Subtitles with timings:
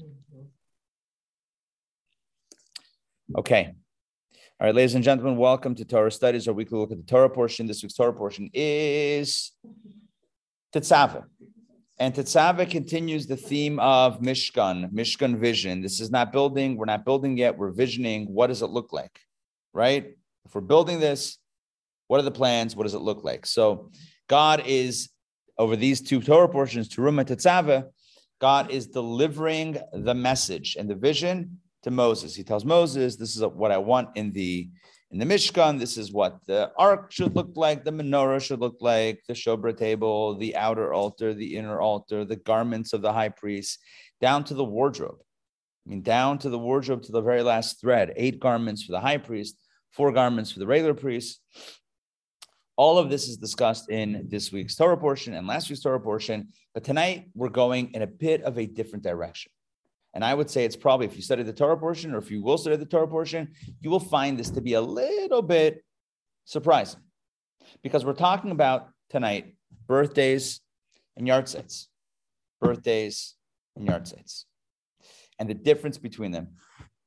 [0.00, 0.46] Mm-hmm.
[3.36, 3.74] Okay.
[4.60, 7.30] All right, ladies and gentlemen, welcome to Torah Studies, our weekly look at the Torah
[7.30, 7.66] portion.
[7.66, 9.52] This week's Torah portion is
[10.74, 11.24] Tetzaveh.
[11.98, 15.80] And Tetzaveh continues the theme of Mishkan, Mishkan vision.
[15.80, 16.76] This is not building.
[16.76, 17.56] We're not building yet.
[17.56, 18.26] We're visioning.
[18.26, 19.20] What does it look like?
[19.72, 20.16] Right?
[20.44, 21.38] If we're building this,
[22.08, 22.74] what are the plans?
[22.74, 23.46] What does it look like?
[23.46, 23.90] So
[24.28, 25.08] God is,
[25.56, 27.84] over these two Torah portions, Teruma and Tetzaveh,
[28.40, 32.34] God is delivering the message and the vision to Moses.
[32.34, 34.68] He tells Moses, "This is what I want in the
[35.10, 35.78] in the Mishkan.
[35.78, 37.84] This is what the ark should look like.
[37.84, 39.22] The menorah should look like.
[39.28, 43.78] The showbread table, the outer altar, the inner altar, the garments of the high priest,
[44.20, 45.18] down to the wardrobe.
[45.86, 48.12] I mean, down to the wardrobe to the very last thread.
[48.16, 49.56] Eight garments for the high priest,
[49.92, 51.40] four garments for the regular priest."
[52.76, 56.48] All of this is discussed in this week's Torah portion and last week's Torah portion,
[56.72, 59.52] but tonight we're going in a bit of a different direction.
[60.12, 62.42] And I would say it's probably, if you study the Torah portion or if you
[62.42, 65.84] will study the Torah portion, you will find this to be a little bit
[66.46, 67.00] surprising
[67.82, 69.54] because we're talking about tonight
[69.86, 70.60] birthdays
[71.16, 71.86] and yahrzeits,
[72.60, 73.34] birthdays
[73.76, 74.44] and yahrzeits,
[75.38, 76.48] and the difference between them.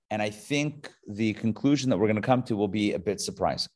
[0.09, 3.19] And I think the conclusion that we're going to come to will be a bit
[3.19, 3.71] surprising.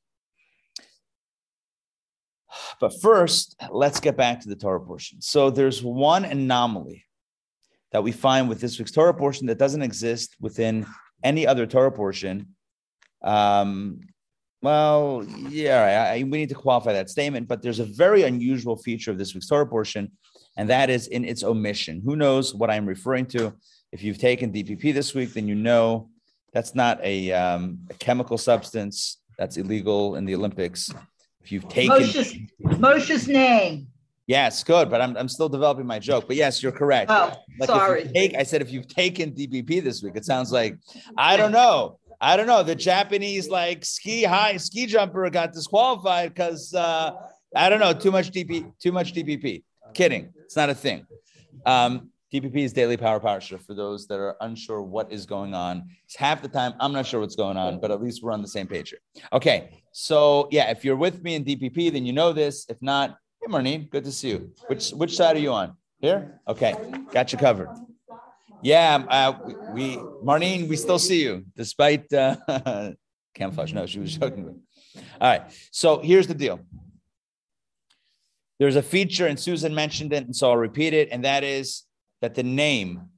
[2.79, 5.21] But first, let's get back to the Torah portion.
[5.21, 7.05] So there's one anomaly
[7.91, 10.85] that we find with this week's Torah portion that doesn't exist within
[11.23, 12.55] any other Torah portion.
[13.21, 14.01] Um,
[14.61, 18.77] well, yeah, I, I, we need to qualify that statement, but there's a very unusual
[18.77, 20.11] feature of this week's Torah portion,
[20.55, 22.01] and that is in its omission.
[22.05, 23.53] Who knows what I'm referring to?
[23.91, 26.09] If you've taken DPP this week, then you know
[26.53, 30.91] that's not a, um, a chemical substance that's illegal in the Olympics.
[31.43, 33.87] If you've taken Moshe's, Moshe's name.
[34.27, 36.25] Yes, good, but I'm, I'm still developing my joke.
[36.27, 37.11] But yes, you're correct.
[37.11, 38.09] Oh, like sorry.
[38.13, 40.77] Take, I said if you've taken DPP this week, it sounds like
[41.17, 41.99] I don't know.
[42.21, 42.61] I don't know.
[42.61, 47.11] The Japanese like ski high ski jumper got disqualified because uh,
[47.55, 49.63] I don't know too much DP too much DPP.
[49.93, 51.05] Kidding, it's not a thing.
[51.65, 55.83] Um, DPP is daily power parsha for those that are unsure what is going on.
[56.05, 58.41] It's half the time I'm not sure what's going on, but at least we're on
[58.41, 58.99] the same page here.
[59.33, 62.65] Okay, so yeah, if you're with me in DPP, then you know this.
[62.69, 64.51] If not, Hey, Marnine, good to see you.
[64.67, 65.75] Which which side are you on?
[65.99, 66.39] Here?
[66.47, 66.75] Okay,
[67.11, 67.69] got you covered.
[68.61, 72.35] Yeah, uh, we, we Marnine, we still see you despite uh,
[73.33, 73.73] camouflage.
[73.73, 74.61] No, she was joking.
[74.95, 75.41] All right,
[75.71, 76.59] so here's the deal.
[78.59, 81.83] There's a feature, and Susan mentioned it, and so I'll repeat it, and that is
[82.21, 83.09] that the name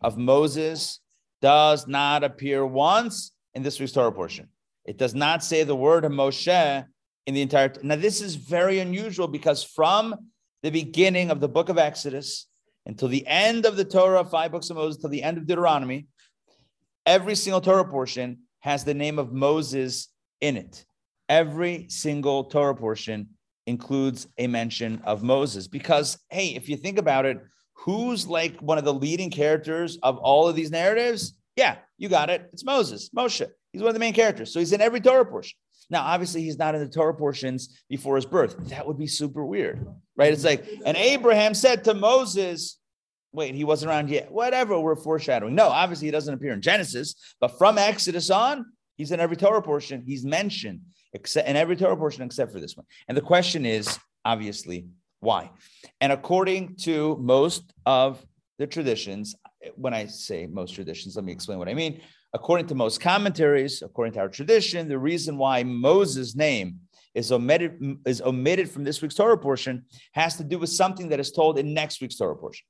[0.00, 1.00] of Moses
[1.40, 4.48] does not appear once in this week's Torah portion.
[4.84, 6.84] It does not say the word of Moshe
[7.26, 7.72] in the entire.
[7.82, 10.14] Now, this is very unusual because from
[10.62, 12.46] the beginning of the book of Exodus
[12.86, 16.06] until the end of the Torah, five books of Moses, till the end of Deuteronomy,
[17.06, 20.08] every single Torah portion has the name of Moses
[20.40, 20.84] in it.
[21.28, 23.28] Every single Torah portion
[23.66, 27.38] includes a mention of Moses because, hey, if you think about it,
[27.74, 31.34] who's like one of the leading characters of all of these narratives?
[31.56, 32.48] Yeah, you got it.
[32.52, 33.48] It's Moses, Moshe.
[33.72, 34.52] He's one of the main characters.
[34.52, 35.56] So he's in every Torah portion.
[35.90, 38.56] Now, obviously, he's not in the Torah portions before his birth.
[38.68, 40.32] That would be super weird, right?
[40.32, 42.78] It's like, and Abraham said to Moses,
[43.32, 44.30] wait, he wasn't around yet.
[44.30, 45.54] Whatever, we're foreshadowing.
[45.54, 48.64] No, obviously, he doesn't appear in Genesis, but from Exodus on,
[48.96, 50.02] he's in every Torah portion.
[50.06, 50.80] He's mentioned
[51.14, 52.86] except in every Torah portion except for this one.
[53.08, 54.86] And the question is, obviously,
[55.20, 55.50] why?
[56.00, 58.24] And according to most of
[58.58, 59.34] the traditions,
[59.74, 62.00] when I say most traditions, let me explain what I mean
[62.34, 66.78] according to most commentaries, according to our tradition, the reason why Moses' name
[67.14, 71.20] is omitted, is omitted from this week's Torah portion has to do with something that
[71.20, 72.64] is told in next week's Torah portion.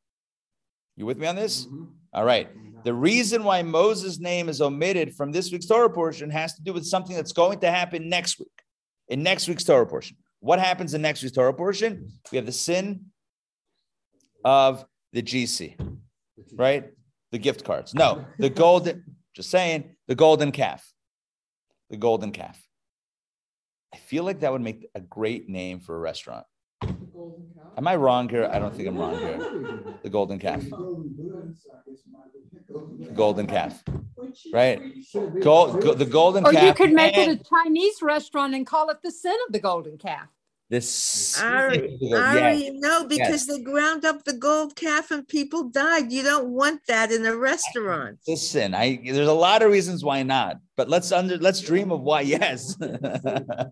[0.96, 1.66] You with me on this?
[1.66, 1.84] Mm-hmm.
[2.12, 2.48] All right.
[2.84, 6.72] The reason why Moses' name is omitted from this week's Torah portion has to do
[6.72, 8.50] with something that's going to happen next week,
[9.08, 10.16] in next week's Torah portion.
[10.40, 12.10] What happens in next week's Torah portion?
[12.32, 13.06] We have the sin
[14.44, 15.76] of the GC,
[16.54, 16.90] right?
[17.30, 17.94] The gift cards.
[17.94, 19.04] No, the golden.
[19.34, 20.92] Just saying, the golden calf.
[21.90, 22.60] The golden calf.
[23.94, 26.46] I feel like that would make a great name for a restaurant.
[27.76, 28.48] Am I wrong here?
[28.52, 29.38] I don't think I'm wrong here.
[30.02, 30.62] The golden calf.
[30.62, 30.70] The
[33.14, 33.82] golden calf.
[34.52, 34.80] Right?
[35.42, 36.62] Gold, go, the golden or calf.
[36.62, 39.52] Or you could make and, it a Chinese restaurant and call it the sin of
[39.52, 40.28] the golden calf.
[40.72, 43.46] This Ari, Ari no, because yes.
[43.46, 46.10] they ground up the gold calf and people died.
[46.10, 48.20] You don't want that in a restaurant.
[48.26, 52.00] Listen, I there's a lot of reasons why not, but let's under let's dream of
[52.00, 52.74] why yes.
[52.76, 53.70] the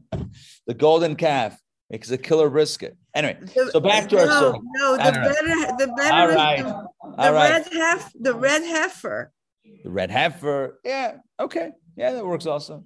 [0.77, 1.59] golden calf.
[1.89, 2.99] makes a killer brisket.
[3.15, 4.59] Anyway, The- so back to our no, story.
[4.75, 7.51] No, the better, the better is right, the, all the right.
[7.51, 9.33] red hef, the red heifer.
[9.85, 10.79] The red heifer.
[10.85, 11.17] Yeah.
[11.41, 11.71] Okay.
[11.97, 12.85] Yeah, that works also.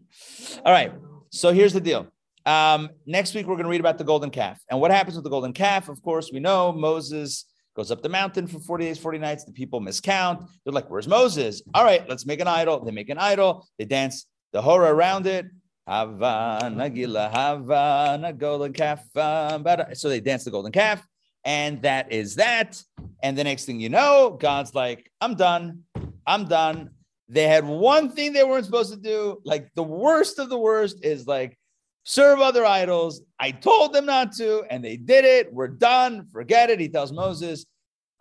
[0.65, 0.93] All right.
[1.31, 2.14] So here's the deal.
[2.47, 5.25] Um, next week we're going to read about the golden calf and what happens with
[5.25, 5.89] the golden calf.
[5.89, 9.45] Of course, we know Moses goes up the mountain for 40 days, 40 nights.
[9.45, 10.47] The people miscount.
[10.65, 12.85] They're like, "Where's Moses?" All right, let's make an idol.
[12.85, 13.67] They make an idol.
[13.79, 15.47] They dance the horror around it.
[15.87, 19.03] Hava nagila hava na golden calf.
[19.15, 19.97] bada.
[19.97, 21.07] So they dance the golden calf,
[21.45, 22.83] and that is that.
[23.23, 25.85] And the next thing you know, God's like, "I'm done.
[26.27, 26.91] I'm done."
[27.29, 29.41] They had one thing they weren't supposed to do.
[29.45, 31.59] Like the worst of the worst is like
[32.05, 33.23] serve other idols.
[33.41, 35.53] I told them not to, and they did it.
[35.53, 36.27] We're done.
[36.33, 36.79] Forget it.
[36.79, 37.67] He tells Moses,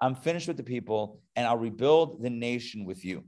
[0.01, 3.23] I'm finished with the people, and I'll rebuild the nation with you.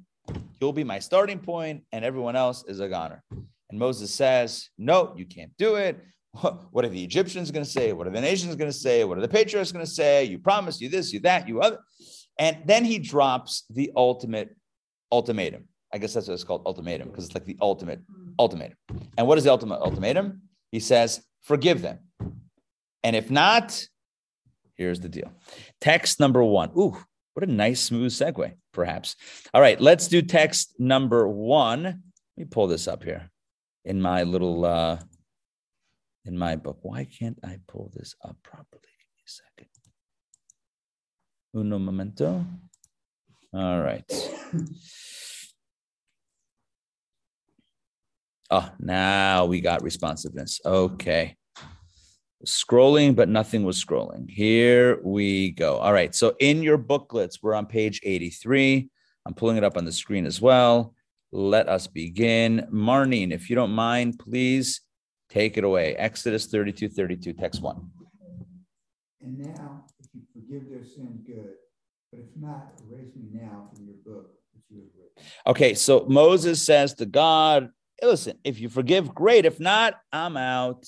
[0.59, 3.23] You'll be my starting point, and everyone else is a goner.
[3.69, 5.99] And Moses says, No, you can't do it.
[6.71, 7.93] What are the Egyptians going to say?
[7.93, 9.05] What are the nations going to say?
[9.05, 10.25] What are the patriarchs going to say?
[10.25, 11.79] You promised you this, you that, you other.
[12.37, 14.53] And then he drops the ultimate
[15.13, 15.69] ultimatum.
[15.93, 18.01] I guess that's what it's called ultimatum because it's like the ultimate
[18.37, 18.75] ultimatum.
[19.17, 20.41] And what is the ultimate ultimatum?
[20.75, 21.99] He says, forgive them.
[23.01, 23.87] And if not,
[24.73, 25.31] here's the deal.
[25.79, 26.69] Text number one.
[26.77, 26.97] Ooh,
[27.33, 29.15] what a nice, smooth segue, perhaps.
[29.53, 31.83] All right, let's do text number one.
[31.83, 31.95] Let
[32.35, 33.31] me pull this up here
[33.85, 34.99] in my little uh
[36.25, 36.79] in my book.
[36.81, 38.81] Why can't I pull this up properly?
[38.99, 39.69] Give me a second.
[41.55, 42.45] Uno momento.
[43.53, 44.03] All right.
[48.51, 50.61] Oh, now we got responsiveness.
[50.65, 51.35] Okay.
[52.45, 54.29] Scrolling, but nothing was scrolling.
[54.29, 55.77] Here we go.
[55.77, 56.13] All right.
[56.13, 58.89] So in your booklets, we're on page 83.
[59.25, 60.93] I'm pulling it up on the screen as well.
[61.31, 62.67] Let us begin.
[62.69, 64.81] Marnine, if you don't mind, please
[65.29, 65.95] take it away.
[65.95, 67.89] Exodus 32 32, text one.
[69.21, 71.55] And now, if you forgive their sin, good.
[72.11, 75.31] But if not, erase me now from your book which you have written.
[75.47, 77.69] Okay, so Moses says to God, "Hey,
[78.01, 79.45] listen, if you forgive, great.
[79.45, 80.85] If not, I'm out.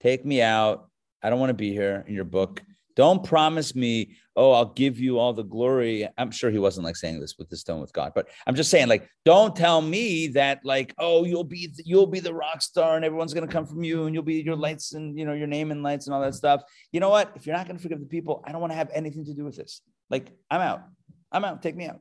[0.00, 0.88] Take me out.
[1.22, 2.62] I don't want to be here in your book.
[2.98, 6.08] Don't promise me, oh, I'll give you all the glory.
[6.18, 8.72] I'm sure he wasn't like saying this with the stone with God, but I'm just
[8.72, 12.96] saying, like, don't tell me that, like, oh, you'll be you'll be the rock star
[12.96, 15.46] and everyone's gonna come from you and you'll be your lights and you know your
[15.46, 16.62] name and lights and all that stuff.
[16.90, 17.30] You know what?
[17.36, 19.44] If you're not gonna forgive the people, I don't want to have anything to do
[19.44, 19.80] with this.
[20.10, 20.82] Like, I'm out.
[21.30, 21.62] I'm out.
[21.62, 22.00] Take me out.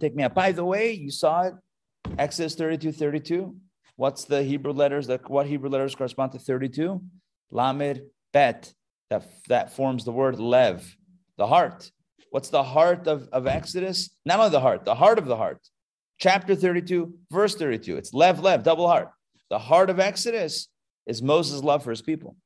[0.00, 0.34] Take me out.
[0.34, 1.54] By the way, you saw it.
[2.20, 3.56] Exodus 32, 32.
[3.96, 5.06] What's the Hebrew letters?
[5.06, 7.02] That what Hebrew letters correspond to 32?
[7.50, 8.74] Lamed bet.
[9.08, 10.96] That, that forms the word lev,
[11.38, 11.90] the heart.
[12.30, 14.10] What's the heart of, of Exodus?
[14.26, 15.66] Not only the heart, the heart of the heart.
[16.18, 17.96] Chapter 32, verse 32.
[17.96, 19.10] It's lev, lev, double heart.
[19.48, 20.68] The heart of Exodus
[21.06, 22.36] is Moses' love for his people.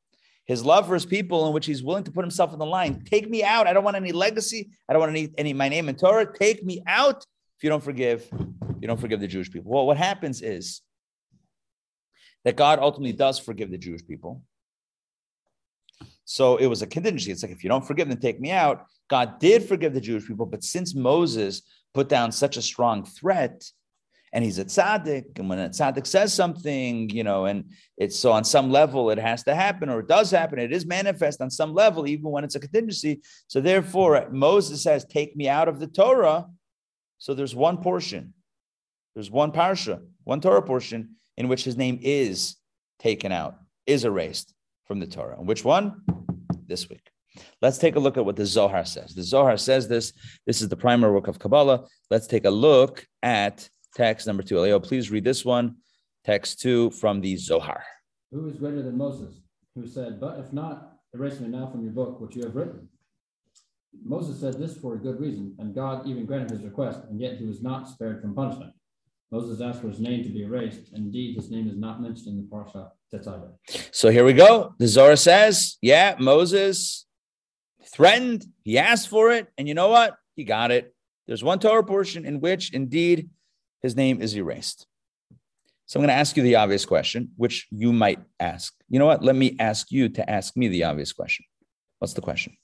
[0.47, 3.03] His love for his people, in which he's willing to put himself in the line.
[3.05, 3.67] Take me out.
[3.67, 4.71] I don't want any legacy.
[4.89, 6.33] I don't want any, any my name in Torah.
[6.33, 8.29] Take me out if you don't forgive,
[8.85, 9.73] you don't forgive the Jewish people.
[9.73, 10.83] Well, what happens is
[12.45, 14.43] that God ultimately does forgive the Jewish people.
[16.27, 17.33] So it was a contingency.
[17.33, 18.85] It's like, if you don't forgive, then take me out.
[19.09, 21.63] God did forgive the Jewish people, but since Moses
[21.95, 23.65] put down such a strong threat,
[24.35, 28.33] and he's a tzaddik, and when a tzaddik says something, you know, and it's so
[28.33, 31.49] on some level it has to happen, or it does happen, it is manifest on
[31.49, 33.23] some level, even when it's a contingency.
[33.47, 36.49] So therefore, Moses says, Take me out of the Torah.
[37.17, 38.35] So there's one portion,
[39.15, 42.57] there's one parsha, one Torah portion in which his name is
[42.99, 43.57] taken out,
[43.87, 44.55] is erased
[44.87, 45.39] from the Torah.
[45.39, 46.03] And which one?
[46.67, 47.11] This week.
[47.61, 49.15] Let's take a look at what the Zohar says.
[49.15, 50.13] The Zohar says this.
[50.47, 51.87] This is the primary work of Kabbalah.
[52.11, 54.59] Let's take a look at text number two.
[54.59, 55.77] Leo, please read this one.
[56.25, 57.83] Text two from the Zohar.
[58.33, 59.41] Who is greater than Moses,
[59.75, 62.89] who said, But if not, erase me now from your book, which you have written?
[64.03, 67.37] Moses said this for a good reason, and God even granted his request, and yet
[67.37, 68.73] he was not spared from punishment.
[69.35, 70.93] Moses asked for his name to be erased.
[70.93, 73.51] Indeed, his name is not mentioned in the Parsha Tetzaveh.
[73.91, 74.77] So here we go.
[74.79, 77.05] The Zohar says, yeah, Moses
[77.93, 80.15] threatened, he asked for it, and you know what?
[80.37, 80.95] He got it.
[81.27, 83.29] There's one Torah portion in which indeed
[83.83, 84.87] his name is erased.
[85.87, 88.73] So I'm going to ask you the obvious question, which you might ask.
[88.89, 89.25] You know what?
[89.25, 91.45] Let me ask you to ask me the obvious question.
[91.99, 92.57] What's the question?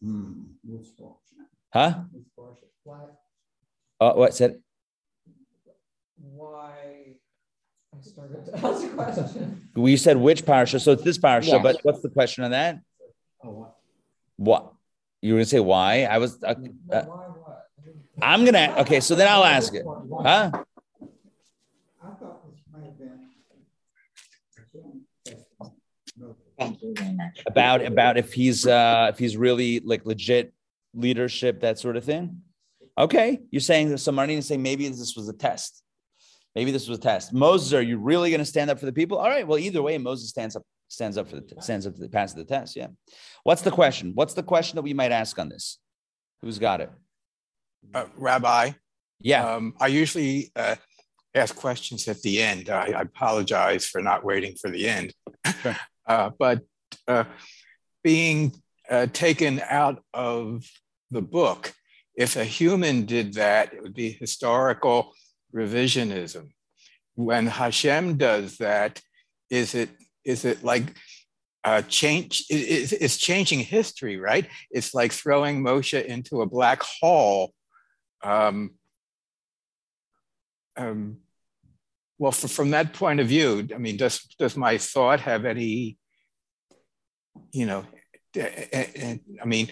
[0.00, 0.42] Hmm.
[1.72, 1.94] Huh?
[4.00, 4.60] Uh, what said?
[6.50, 7.14] Why
[7.94, 9.68] I started to ask a question.
[9.74, 11.52] We said which parsha, so it's this parsha.
[11.52, 11.62] Yeah.
[11.62, 12.80] But what's the question on that?
[13.44, 13.76] Oh, what?
[14.36, 14.72] What
[15.20, 15.60] you were going to say?
[15.60, 16.02] Why?
[16.04, 16.42] I was.
[16.42, 17.66] Uh, No, uh, why what?
[17.84, 18.74] Didn't- I'm gonna.
[18.80, 19.84] Okay, so then I'll ask it.
[19.86, 20.50] Huh?
[20.52, 23.18] I thought this might have been.
[26.58, 27.42] Thank you very much.
[27.46, 30.52] about about if he's uh if he's really like legit
[30.94, 32.42] leadership, that sort of thing.
[32.96, 35.82] Okay, you're saying that some money and say maybe this was a test.
[36.54, 37.32] Maybe this was a test.
[37.32, 39.18] Moses, are you really going to stand up for the people?
[39.18, 39.46] All right.
[39.46, 42.32] Well, either way, Moses stands up, stands up for the stands up to the pass
[42.32, 42.76] of the test.
[42.76, 42.88] Yeah.
[43.44, 44.12] What's the question?
[44.14, 45.78] What's the question that we might ask on this?
[46.42, 46.90] Who's got it?
[47.94, 48.72] Uh, Rabbi,
[49.20, 49.54] Yeah.
[49.54, 50.76] um, I usually uh,
[51.34, 52.68] ask questions at the end.
[52.68, 55.14] I, I apologize for not waiting for the end.
[55.62, 55.76] Sure.
[56.04, 56.60] Uh, but
[57.06, 57.22] uh,
[58.02, 58.52] being
[58.90, 60.64] uh, taken out of
[61.12, 61.72] the book,
[62.16, 65.12] if a human did that, it would be historical
[65.54, 66.50] revisionism.
[67.14, 69.00] When Hashem does that,
[69.50, 69.90] is it
[70.24, 70.94] is it like
[71.64, 72.44] uh, change?
[72.50, 74.46] it- It's, changing history, right?
[74.70, 77.52] It's like throwing Moshe into a black hole
[78.24, 78.72] um,
[80.76, 81.18] um,
[82.18, 85.98] well, f- from that point of view, I mean, does does my thought have any,
[87.52, 87.84] you know,
[88.36, 89.70] I mean,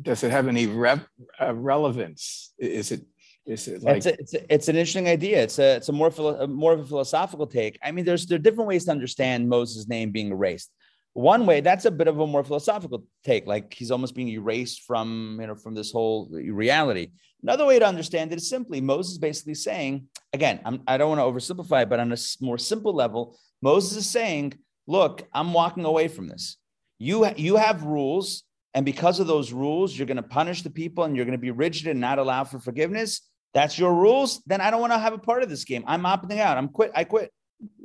[0.00, 1.04] does it have any rev,
[1.40, 2.52] uh, relevance?
[2.58, 3.02] Is it
[3.50, 5.42] is it like it's, a, it's, a- it's an interesting idea.
[5.42, 7.78] It's a it's a more philo- more of a philosophical take.
[7.82, 10.70] I mean, there's there are different ways to understand Moses' name being erased.
[11.12, 14.84] One way that's a bit of a more philosophical take, like he's almost being erased
[14.84, 17.10] from you know from this whole reality.
[17.42, 21.20] Another way to understand it is simply Moses basically saying, again, I'm, I don't want
[21.20, 24.54] to oversimplify but on a more simple level, Moses is saying,
[24.86, 26.58] look, I'm walking away from this.
[26.98, 31.04] You you have rules, and because of those rules, you're going to punish the people,
[31.04, 34.60] and you're going to be rigid and not allow for forgiveness that's your rules, then
[34.60, 35.84] I don't want to have a part of this game.
[35.86, 36.56] I'm opting out.
[36.56, 36.92] I'm quit.
[36.94, 37.32] I quit.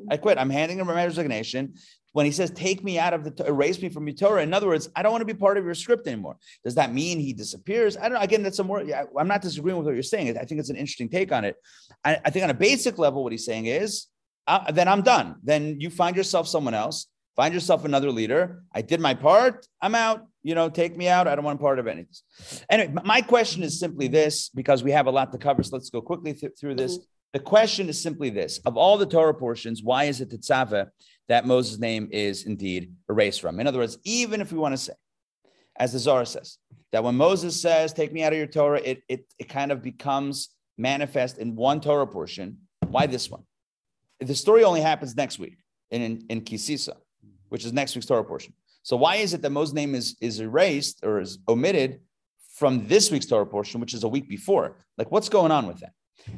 [0.09, 0.37] I quit.
[0.37, 1.75] I'm handing him my resignation.
[2.13, 4.67] When he says, take me out of the, erase me from your Torah, in other
[4.67, 6.37] words, I don't want to be part of your script anymore.
[6.63, 7.97] Does that mean he disappears?
[7.97, 8.21] I don't know.
[8.21, 8.85] Again, that's a more,
[9.19, 10.37] I'm not disagreeing with what you're saying.
[10.37, 11.57] I think it's an interesting take on it.
[12.05, 14.05] I, I think on a basic level, what he's saying is,
[14.47, 15.35] uh, then I'm done.
[15.43, 18.63] Then you find yourself someone else, find yourself another leader.
[18.73, 19.67] I did my part.
[19.81, 20.25] I'm out.
[20.45, 21.27] You know, take me out.
[21.27, 22.13] I don't want part of anything.
[22.69, 25.63] Anyway, my question is simply this because we have a lot to cover.
[25.63, 26.99] So let's go quickly th- through this.
[26.99, 27.05] Mm-hmm.
[27.33, 30.87] The question is simply this of all the Torah portions, why is it that Tetzaveh
[31.29, 33.59] that Moses' name is indeed erased from?
[33.59, 34.93] In other words, even if we want to say,
[35.77, 36.59] as the Zohar says,
[36.91, 39.81] that when Moses says, Take me out of your Torah, it, it, it kind of
[39.81, 42.59] becomes manifest in one Torah portion.
[42.87, 43.41] Why this one?
[44.19, 45.57] The story only happens next week
[45.89, 46.97] in, in, in Ki Tisa,
[47.49, 48.53] which is next week's Torah portion.
[48.85, 52.01] So why is it that Moses' name is, is erased or is omitted
[52.53, 54.77] from this week's Torah portion, which is a week before?
[54.95, 55.93] Like, what's going on with that?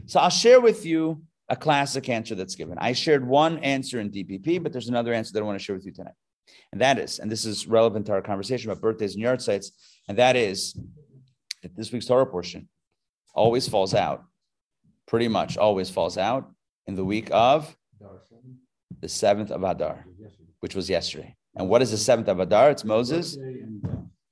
[0.05, 2.77] So I'll share with you a classic answer that's given.
[2.77, 5.75] I shared one answer in DPP, but there's another answer that I want to share
[5.75, 6.13] with you tonight.
[6.71, 9.71] And that is, and this is relevant to our conversation about birthdays and yahrzeits,
[10.07, 10.79] and that is
[11.63, 12.69] that this week's Torah portion
[13.35, 14.23] always falls out,
[15.05, 16.49] pretty much always falls out
[16.85, 17.75] in the week of
[19.01, 20.05] the seventh of Adar,
[20.61, 21.36] which was yesterday.
[21.57, 22.69] And what is the seventh of Adar?
[22.69, 23.35] It's Moses.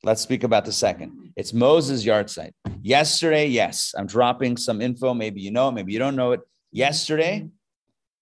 [0.04, 1.34] Let's speak about the second.
[1.36, 2.52] It's Moses' yahrzeit.
[2.84, 5.16] Yesterday, yes, I'm dropping some info.
[5.16, 6.42] Maybe you know maybe you don't know it.
[6.72, 7.50] Yesterday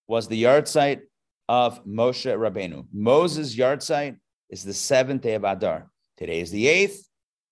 [0.07, 1.01] was the yahrzeit
[1.50, 2.86] of Moshe Rabbeinu.
[2.93, 4.15] Moses' yahrzeit
[4.50, 5.91] is the seventh day of Adar.
[6.15, 7.05] Today is the eighth.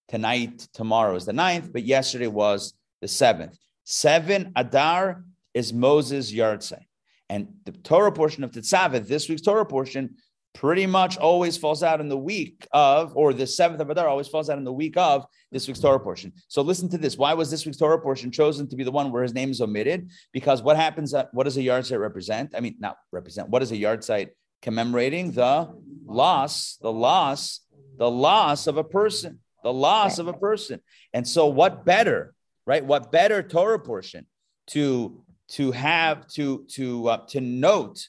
[0.07, 3.57] Tonight, tomorrow is the ninth, but yesterday was the seventh.
[3.83, 6.85] Seven Adar is Moses' yahrzeit.
[7.29, 10.15] And the Torah portion of Tetzaveh, this week's Torah portion,
[10.53, 14.27] pretty much always falls out in the week of, or the seventh of Adar always
[14.27, 16.33] falls out in the week of this week's Torah portion.
[16.47, 17.17] So listen to this.
[17.17, 19.61] Why was this week's Torah portion chosen to be the one where his name is
[19.61, 20.09] omitted?
[20.33, 22.53] Because what happens, at, what does a yahrzeit represent?
[22.55, 24.29] I mean, not represent, what is a yahrzeit
[24.61, 25.31] commemorating?
[25.31, 25.73] The
[26.05, 27.61] loss, the loss,
[27.97, 30.81] the loss of a person, the loss of a person.
[31.13, 32.33] And so what better,
[32.65, 32.83] right?
[32.83, 34.25] What better Torah portion
[34.67, 38.07] to to have to to uh, to note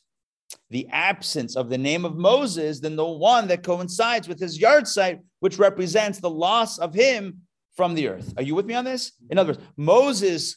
[0.70, 5.20] the absence of the name of Moses than the one that coincides with his yahrzeit,
[5.40, 7.38] which represents the loss of him
[7.76, 8.34] from the earth.
[8.36, 9.12] Are you with me on this?
[9.30, 10.56] In other words, Moses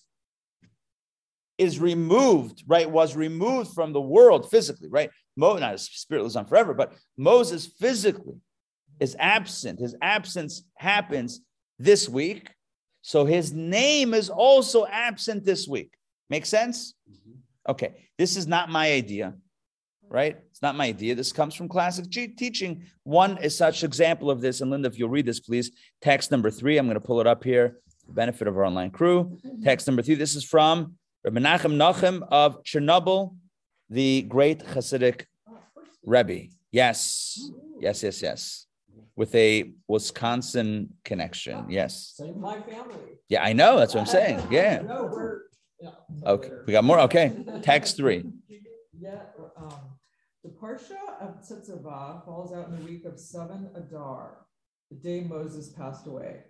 [1.58, 2.90] is removed, right?
[2.90, 5.10] Was removed from the world physically, right?
[5.38, 8.36] Mo, not his spirit lives on forever, but Moses physically
[9.00, 9.80] is absent.
[9.80, 11.42] His absence happens
[11.80, 12.50] this week.
[13.02, 15.92] So his name is also absent this week.
[16.30, 16.96] Make sense?
[17.10, 17.72] Mm-hmm.
[17.72, 19.36] Okay, this is not my idea,
[20.10, 20.38] right?
[20.52, 21.16] It's not my idea.
[21.16, 22.84] This comes from classic G- teaching.
[23.04, 24.62] One is such example of this.
[24.62, 25.72] And Linda, if you'll read this, please.
[26.02, 26.78] Text number three.
[26.78, 29.38] I'm going to pull it up here the benefit of our online crew.
[29.64, 30.16] Text number three.
[30.16, 30.94] This is from
[31.24, 33.36] Rabbi Menachem Nachum of Chernobyl,
[33.90, 35.26] the great Hasidic
[36.04, 36.50] Rebbe.
[36.72, 38.66] Yes, yes, yes, yes.
[39.16, 41.66] With a Wisconsin connection.
[41.70, 42.14] Yes.
[42.18, 42.96] Same my family.
[43.30, 43.78] Yeah, I know.
[43.80, 44.42] That's what I'm saying.
[44.52, 44.82] Yeah.
[44.82, 45.40] No, we're.
[45.82, 45.90] yeah,
[46.26, 46.50] Okay.
[46.50, 47.00] we're- We got more.
[47.02, 47.32] Okay.
[47.64, 48.24] Text three.
[49.00, 49.20] Yeah,
[49.58, 49.74] um,
[50.46, 54.46] The Parsha of Tetzaveh falls out in the week of seven Adar,
[54.92, 56.44] the day Moses passed away.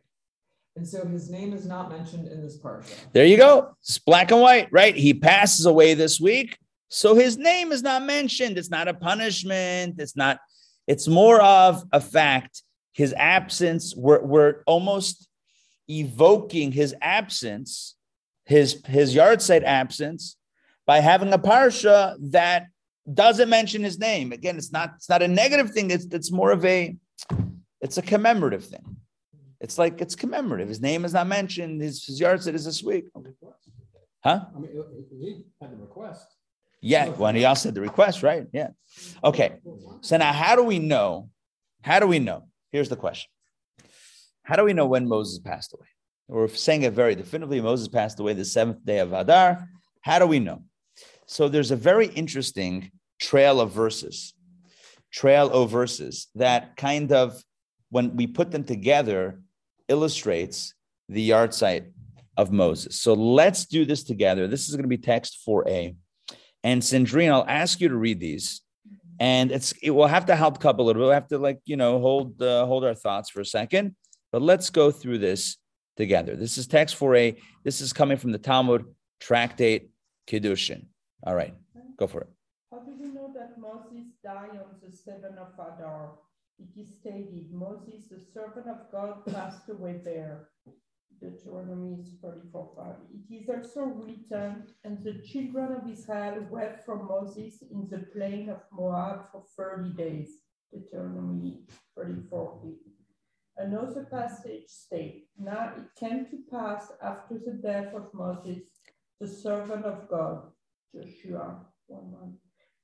[0.75, 2.93] And so his name is not mentioned in this parsha.
[3.13, 3.73] There you go.
[3.79, 4.93] It's black and white, right?
[4.93, 6.57] He passes away this week.
[6.89, 8.57] So his name is not mentioned.
[8.57, 9.95] It's not a punishment.
[9.97, 10.39] It's not,
[10.87, 12.63] it's more of a fact.
[12.91, 15.29] His absence, we're, we're almost
[15.87, 17.95] evoking his absence,
[18.43, 20.35] his, his yahrzeit absence,
[20.85, 22.65] by having a parsha that
[23.13, 24.31] doesn't mention his name.
[24.31, 25.91] Again, it's not, it's not a negative thing.
[25.91, 26.95] It's, it's more of a,
[27.81, 28.97] it's a commemorative thing.
[29.61, 30.67] It's like it's commemorative.
[30.67, 31.81] His name is not mentioned.
[31.81, 33.05] His, his yahrzeit is this week.
[34.23, 34.45] Huh?
[34.55, 34.71] I mean,
[35.19, 36.27] he had the request.
[36.81, 38.45] Yeah, when he also had the request, right?
[38.53, 38.69] Yeah.
[39.23, 39.55] Okay.
[40.01, 41.29] So now, how do we know?
[41.81, 42.43] How do we know?
[42.71, 43.29] Here's the question:
[44.43, 45.87] How do we know when Moses passed away?
[46.27, 47.61] We're saying it very definitively.
[47.61, 49.67] Moses passed away the seventh day of Adar.
[50.01, 50.63] How do we know?
[51.27, 54.33] So there's a very interesting trail of verses,
[55.11, 57.41] trail of verses that kind of,
[57.89, 59.41] when we put them together,
[59.87, 60.73] illustrates
[61.09, 61.91] the yahrzeit
[62.37, 62.99] of Moses.
[62.99, 64.47] So let's do this together.
[64.47, 65.95] This is going to be text 4a.
[66.63, 68.61] And Sandrine, I'll ask you to read these.
[69.19, 71.05] And it's it will have to help couple a little bit.
[71.05, 73.95] We'll have to like, you know, hold uh, hold our thoughts for a second.
[74.33, 75.57] But let's go through this
[75.95, 76.35] together.
[76.35, 77.37] This is text 4a.
[77.63, 78.83] This is coming from the Talmud
[79.21, 79.89] tractate
[80.27, 80.87] Kiddushin.
[81.23, 81.53] All right,
[81.97, 82.34] go for it.
[83.45, 86.13] That Moses died on the seventh of Adar?
[86.57, 90.49] It is stated, Moses, the servant of God, passed away there.
[91.21, 92.95] Deuteronomy 34 5.
[93.13, 98.49] It is also written, and the children of Israel wept for Moses in the plain
[98.49, 100.29] of Moab for 30 days.
[100.73, 102.73] Deuteronomy 34 8.
[103.57, 108.63] Another passage states, Now it came to pass after the death of Moses,
[109.21, 110.47] the servant of God,
[110.95, 112.37] Joshua 1 1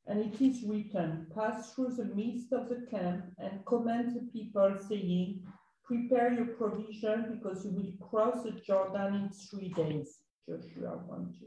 [0.07, 4.75] and it is written, Pass through the midst of the camp and command the people,
[4.87, 5.41] saying,
[5.85, 10.19] Prepare your provision because you will cross the Jordan in three days.
[10.47, 11.45] Joshua 1 2.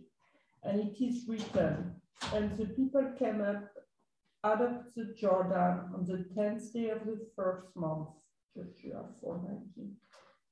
[0.65, 1.95] And it is written,
[2.33, 3.65] And the people came up
[4.45, 8.09] out of the Jordan on the tenth day of the first month.
[8.57, 9.41] Joshua 4
[9.77, 9.97] 19.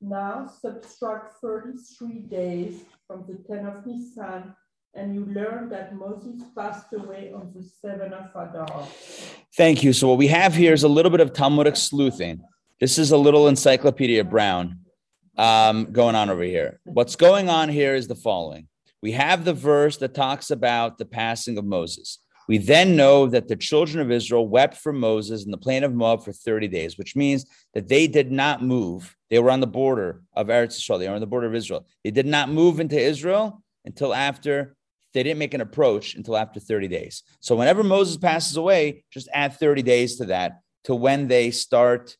[0.01, 4.57] Now subtract 33 days from the 10 of Nisan
[4.95, 8.87] and you learn that Moses passed away on the seventh of Adar.
[9.57, 9.93] Thank you.
[9.93, 12.43] So what we have here is a little bit of Talmudic sleuthing.
[12.81, 14.81] This is a little Encyclopedia Brown
[15.39, 16.81] um, going on over here.
[16.85, 18.69] What's going on here is the following:
[19.01, 22.19] we have the verse that talks about the passing of Moses.
[22.49, 25.95] We then know that the children of Israel wept for Moses in the plain of
[25.95, 29.17] Moab for 30 days, which means that they did not move.
[29.31, 30.99] They were on the border of Eretz Israel.
[30.99, 31.87] They were on the border of Israel.
[32.05, 34.77] They did not move into Israel until after
[35.13, 37.23] they didn't make an approach until after 30 days.
[37.41, 42.17] So whenever Moses passes away, just add 30 days to that to when they start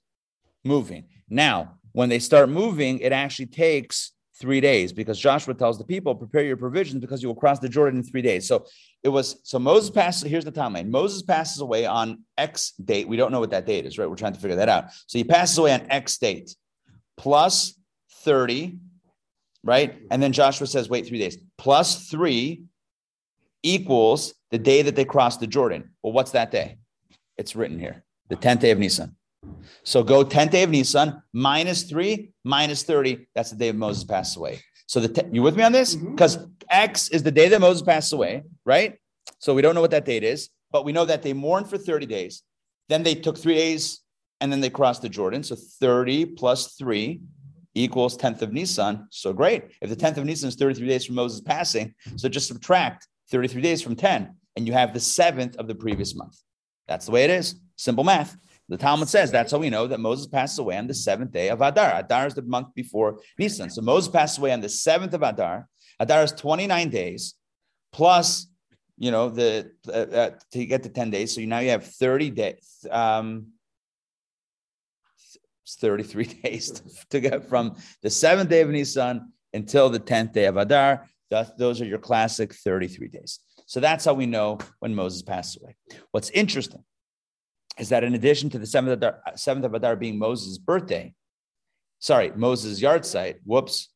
[0.65, 1.05] moving.
[1.29, 6.15] Now, when they start moving, it actually takes three days because Joshua tells the people,
[6.15, 8.47] prepare your provisions because you will cross the Jordan in three days.
[8.47, 8.67] So
[9.03, 10.89] it was, so Moses passes, here's the timeline.
[10.89, 13.09] Moses passes away on X date.
[13.09, 14.09] We don't know what that date is, right?
[14.09, 14.87] We're trying to figure that out.
[15.07, 16.57] So he passes away on X date
[17.17, 17.79] plus
[18.25, 18.79] 30,
[19.63, 20.01] right?
[20.11, 22.65] And then Joshua says, wait three days plus three
[23.63, 25.91] equals the day that they crossed the Jordan.
[26.03, 26.79] Well, what's that day?
[27.39, 29.17] It's written here, the 10th day of Nisan.
[29.83, 33.27] So go 10th day of Nisan minus three minus 30.
[33.35, 34.61] That's the day of Moses passed away.
[34.87, 35.95] So the te- you with me on this?
[35.95, 36.51] Because mm-hmm.
[36.69, 38.99] X is the day that Moses passed away, right?
[39.39, 41.79] So we don't know what that date is, but we know that they mourned for
[41.79, 42.43] 30 days.
[42.89, 44.01] Then they took three days
[44.41, 45.43] and then they crossed the Jordan.
[45.43, 47.23] So 30 plus three
[47.75, 49.07] equals 10th of Nisan.
[49.11, 49.65] So great.
[49.81, 53.61] If the 10th of Nisan is 33 days from Moses passing, so just subtract 33
[53.63, 56.37] days from 10, and you have the seventh of the previous month.
[56.87, 57.57] That's the way it is.
[57.77, 58.37] Simple math.
[58.69, 61.49] The Talmud says that's how we know that Moses passes away on the seventh day
[61.49, 61.99] of Adar.
[61.99, 63.71] Adar is the month before Nisan.
[63.71, 65.69] So Moses passed away on the seventh of Adar.
[65.99, 67.35] Adar is 29 days
[67.93, 68.47] plus,
[68.97, 71.35] you know, the uh, uh, to get to 10 days.
[71.35, 72.87] So now you have 30 days.
[72.91, 73.49] Um,
[75.81, 80.45] 33 days to, to get from the seventh day of Nisan until the 10th day
[80.47, 81.09] of Adar.
[81.59, 83.41] Those are your classic 33 days.
[83.67, 85.77] So that's how we know when Moses passed away.
[86.11, 86.85] What's interesting
[87.79, 90.59] is that in addition to the seventh of Adar, uh, seventh of Adar being Moses'
[90.59, 91.15] birthday,
[91.99, 93.89] sorry, Moses' yahrzeit, whoops,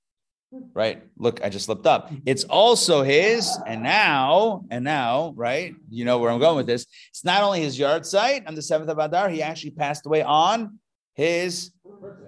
[0.72, 1.02] right?
[1.18, 2.10] Look, I just slipped up.
[2.24, 5.74] It's also his, and now, and now, right?
[5.90, 6.86] You know where I'm going with this.
[7.10, 10.78] It's not only his yahrzeit on the seventh of Adar, he actually passed away on
[11.14, 11.72] his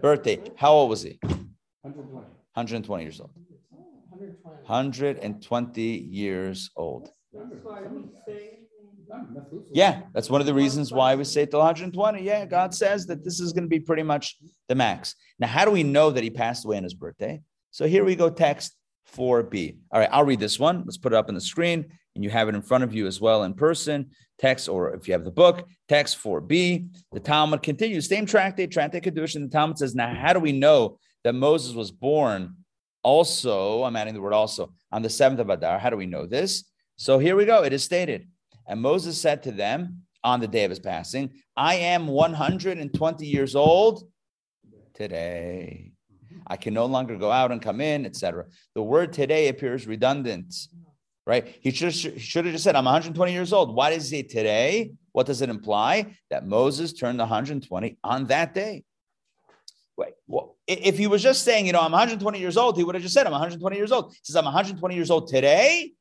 [0.03, 0.41] birthday.
[0.57, 1.19] How old was he?
[1.23, 2.27] 120.
[2.55, 3.31] 120 years old.
[4.69, 7.11] 120 years old.
[7.33, 8.59] That's why we say
[9.73, 12.23] Yeah, that's one of the reasons why we say till 120.
[12.23, 14.37] Yeah, God says that this is going to be pretty much
[14.69, 15.15] the max.
[15.39, 17.41] Now, how do we know that he passed away on his birthday?
[17.71, 18.77] So here we go, text
[19.17, 19.77] 4b.
[19.91, 20.83] All right, I'll read this one.
[20.85, 23.07] Let's put it up on the screen, and you have it in front of you
[23.07, 24.11] as well in person.
[24.39, 26.89] Text, or if you have the book, text 4b.
[27.13, 29.43] The Talmud continues, same tractate, tractate Kiddushin.
[29.45, 32.58] The Talmud says, now how do we know that Moses was born
[33.03, 33.85] also?
[33.85, 35.79] I'm adding the word also on the seventh of Adar.
[35.79, 36.65] How do we know this?
[36.97, 37.63] So here we go.
[37.63, 38.29] It is stated.
[38.67, 43.57] And Moses said to them on the day of his passing, I am 120 years
[43.57, 44.05] old
[44.95, 45.93] today.
[46.47, 48.47] I can no longer go out and come in, etc.
[48.75, 50.55] The word today appears redundant,
[51.27, 51.57] right?
[51.61, 53.75] He should, should have just said, I'm 120 years old.
[53.75, 54.93] Why does he say today?
[55.13, 56.17] What does it imply?
[56.31, 58.85] That Moses turned 120 on that day.
[59.97, 62.95] Wait, well, if he was just saying, you know, I'm 120 years old, he would
[62.95, 64.13] have just said, I'm 120 years old.
[64.13, 65.93] He says, I'm 120 years old today.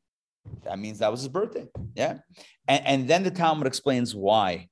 [0.66, 1.68] That means that was his birthday.
[1.96, 2.20] Yeah.
[2.68, 4.68] And, and then the Talmud explains why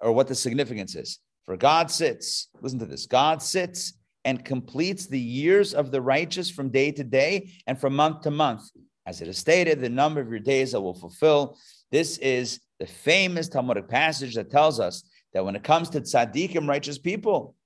[0.00, 1.20] or what the significance is.
[1.44, 6.50] For God sits, listen to this God sits and completes the years of the righteous
[6.50, 8.62] from day to day and from month to month.
[9.06, 11.58] As it is stated, the number of your days I will fulfill.
[11.90, 16.68] This is the famous Talmudic passage that tells us that when it comes to tzaddikim,
[16.68, 17.56] righteous people,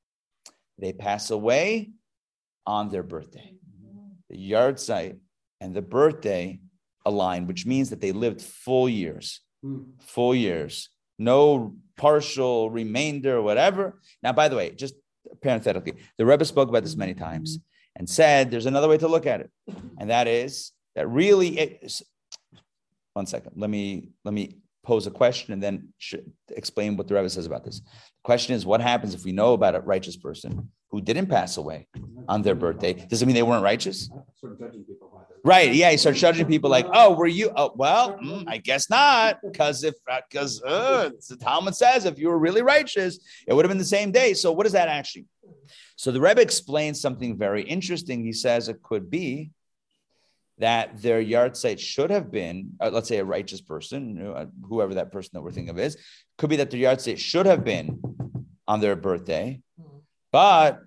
[0.79, 1.91] they pass away
[2.67, 3.53] on their birthday.
[4.29, 5.19] The yahrzeit
[5.61, 6.61] and the birthday
[7.05, 9.83] align, which means that they lived full years, hmm.
[10.01, 14.01] full years, no partial remainder, whatever.
[14.23, 14.95] Now, by the way, just
[15.41, 17.59] parenthetically, the Rebbe spoke about this many times
[17.95, 19.51] and said there's another way to look at it,
[19.99, 21.59] and that is that really.
[21.59, 22.03] It,
[23.15, 25.89] one second, let me let me pose a question and then
[26.51, 27.81] explain what the Rebbe says about this.
[27.81, 31.57] The question is, what happens if we know about a righteous person who didn't pass
[31.57, 31.89] away
[32.29, 32.93] on their birthday?
[32.93, 34.09] Does it mean they weren't righteous?
[35.43, 35.75] Right.
[35.75, 35.91] Yeah.
[35.91, 37.53] He starts judging people like, oh, were you?
[37.57, 39.39] Oh, well, mm, I guess not.
[39.43, 39.95] Because if,
[40.31, 43.85] because uh, the Talmud says if you were really righteous, it would have been the
[43.85, 44.35] same day.
[44.35, 45.27] So what does that actually?
[45.97, 48.25] So the Rebbe explains something very interesting.
[48.25, 49.51] He says it could be
[50.59, 55.13] that their yahrzeit should have been, uh, let's say, a righteous person, uh, whoever that
[55.13, 55.97] person that we're thinking of is,
[56.39, 58.01] could be that their yahrzeit should have been
[58.67, 59.61] on their birthday,
[60.33, 60.81] but,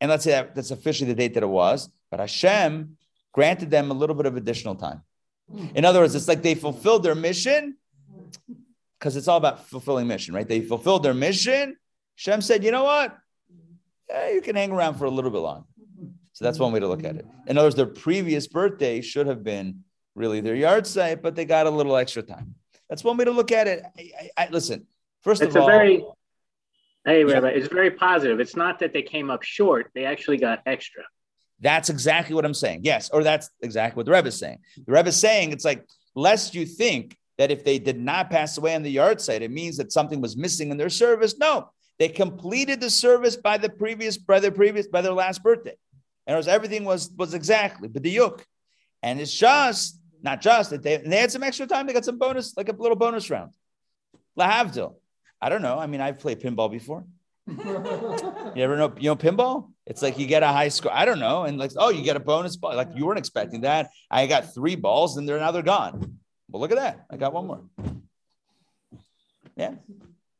[0.00, 2.96] and let's say that that's officially the date that it was, but Hashem
[3.32, 5.02] granted them a little bit of additional time.
[5.74, 7.76] In other words, it's like they fulfilled their mission
[8.98, 10.48] because it's all about fulfilling mission, right?
[10.48, 11.76] They fulfilled their mission.
[12.14, 13.16] Shem said, you know what?
[14.08, 15.66] Yeah, you can hang around for a little bit long.
[16.34, 17.26] So that's one way to look at it.
[17.46, 19.84] In other words, their previous birthday should have been
[20.16, 22.56] really their yahrzeit, but they got a little extra time.
[22.90, 23.84] That's one way to look at it.
[23.96, 24.86] I, I, I, listen,
[25.22, 26.04] first it's of all, very,
[27.06, 28.40] hey, Rabbi, it's very positive.
[28.40, 31.04] It's not that they came up short; they actually got extra.
[31.60, 32.80] That's exactly what I'm saying.
[32.82, 34.58] Yes, or that's exactly what the Rebbe is saying.
[34.86, 38.58] The Rebbe is saying it's like, lest you think that if they did not pass
[38.58, 41.38] away on the yahrzeit, it means that something was missing in their service.
[41.38, 41.70] No,
[42.00, 45.76] they completed the service by the previous, by their previous, by their last birthday.
[46.26, 48.46] And was, everything was was exactly but the yuk.
[49.02, 51.86] And it's just not just that they, they had some extra time.
[51.86, 53.52] They got some bonus, like a little bonus round.
[54.38, 54.94] Lahavdil.
[55.40, 55.78] I don't know.
[55.78, 57.04] I mean, I've played pinball before.
[57.46, 59.70] you ever know, you know, pinball?
[59.86, 60.92] It's like you get a high score.
[60.94, 61.44] I don't know.
[61.44, 62.74] And like, oh, you get a bonus ball.
[62.74, 63.90] Like you weren't expecting that.
[64.10, 66.18] I got three balls and they're now they're gone.
[66.48, 67.04] Well, look at that.
[67.10, 67.64] I got one more.
[69.56, 69.74] Yeah.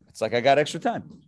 [0.08, 1.20] It's like I got extra time.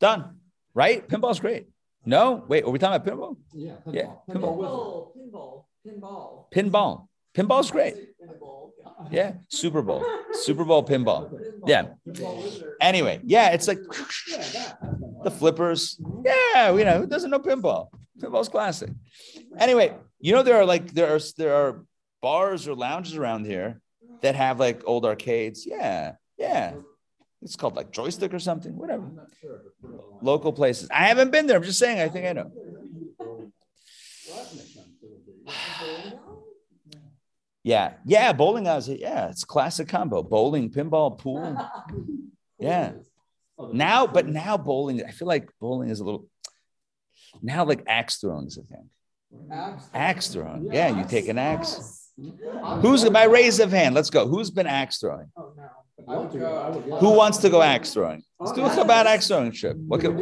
[0.00, 0.40] Done.
[0.74, 1.06] Right?
[1.06, 1.68] Pinball's great.
[2.04, 2.44] No?
[2.48, 3.36] Wait, are we talking about pinball?
[3.54, 3.76] Yeah.
[3.86, 3.94] Pinball.
[3.94, 4.34] Yeah.
[4.34, 4.58] Pinball.
[4.58, 6.44] Pinball, pinball, pinball.
[6.52, 7.06] Pinball.
[7.34, 7.94] Pinball's great.
[9.10, 9.34] Yeah.
[9.48, 10.04] Super Bowl.
[10.32, 11.30] Super Bowl pinball.
[11.66, 11.86] Yeah.
[12.80, 13.78] Anyway, yeah, it's like
[15.24, 16.00] the flippers.
[16.24, 17.88] Yeah, you know, who doesn't know pinball?
[18.18, 18.90] Pinball's classic.
[19.58, 21.84] Anyway, you know, there are like there are there are
[22.20, 23.80] bars or lounges around here
[24.22, 25.66] that have like old arcades.
[25.66, 26.74] Yeah, yeah.
[27.42, 29.10] It's called like joystick or something, whatever.
[30.20, 30.88] Local places.
[30.90, 31.56] I haven't been there.
[31.56, 32.52] I'm just saying, I think I know.
[37.62, 39.00] Yeah, yeah, bowling it.
[39.00, 40.22] Yeah, it's classic combo.
[40.22, 41.56] Bowling, pinball, pool.
[42.58, 42.92] Yeah.
[43.72, 46.26] Now, but now bowling, I feel like bowling is a little
[47.42, 48.90] now like axe throwing is a thing.
[49.94, 50.72] Axe throwing.
[50.72, 52.10] Yeah, you take an axe.
[52.82, 53.94] Who's by raise of hand?
[53.94, 54.26] Let's go.
[54.26, 55.30] Who's been axe throwing?
[56.98, 58.22] Who wants to go axe throwing?
[58.40, 59.76] Let's do a Chabad axe throwing trip.
[59.86, 60.12] What could,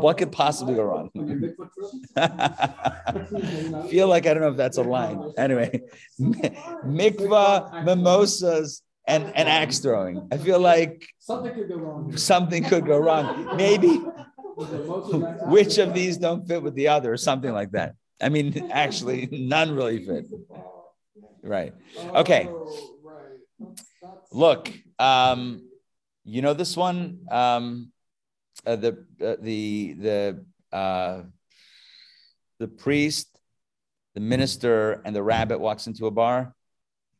[0.00, 1.10] what could possibly go wrong?
[3.88, 5.32] Feel like I don't know if that's a line.
[5.36, 5.82] Anyway,
[6.20, 10.28] mikvah, mimosas, and, and axe throwing.
[10.30, 12.16] I feel like Something could go wrong.
[12.16, 13.50] something could go wrong.
[13.56, 13.88] Maybe
[15.46, 17.94] which of these don't fit with the other, or something like that.
[18.20, 20.26] I mean, actually, none really fit.
[21.42, 21.72] Right.
[22.14, 22.50] Okay.
[24.30, 25.62] Look, um,
[26.24, 27.20] you know this one.
[27.30, 27.92] Um,
[28.66, 30.44] uh, the uh, the the
[30.76, 31.22] uh,
[32.58, 33.38] the priest,
[34.14, 36.54] the minister, and the rabbit walks into a bar,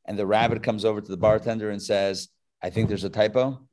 [0.04, 2.28] and the rabbit comes over to the bartender and says,
[2.62, 3.60] "I think there's a typo."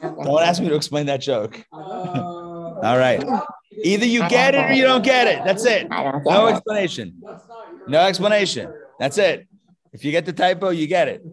[0.00, 1.64] Don't ask me to explain that joke.
[1.72, 3.24] All right.
[3.82, 5.42] Either you get it or you don't get it.
[5.44, 5.88] That's it.
[5.88, 7.20] No explanation.
[7.86, 8.72] No explanation.
[8.98, 9.48] That's it.
[9.92, 11.24] If you get the typo, you get it.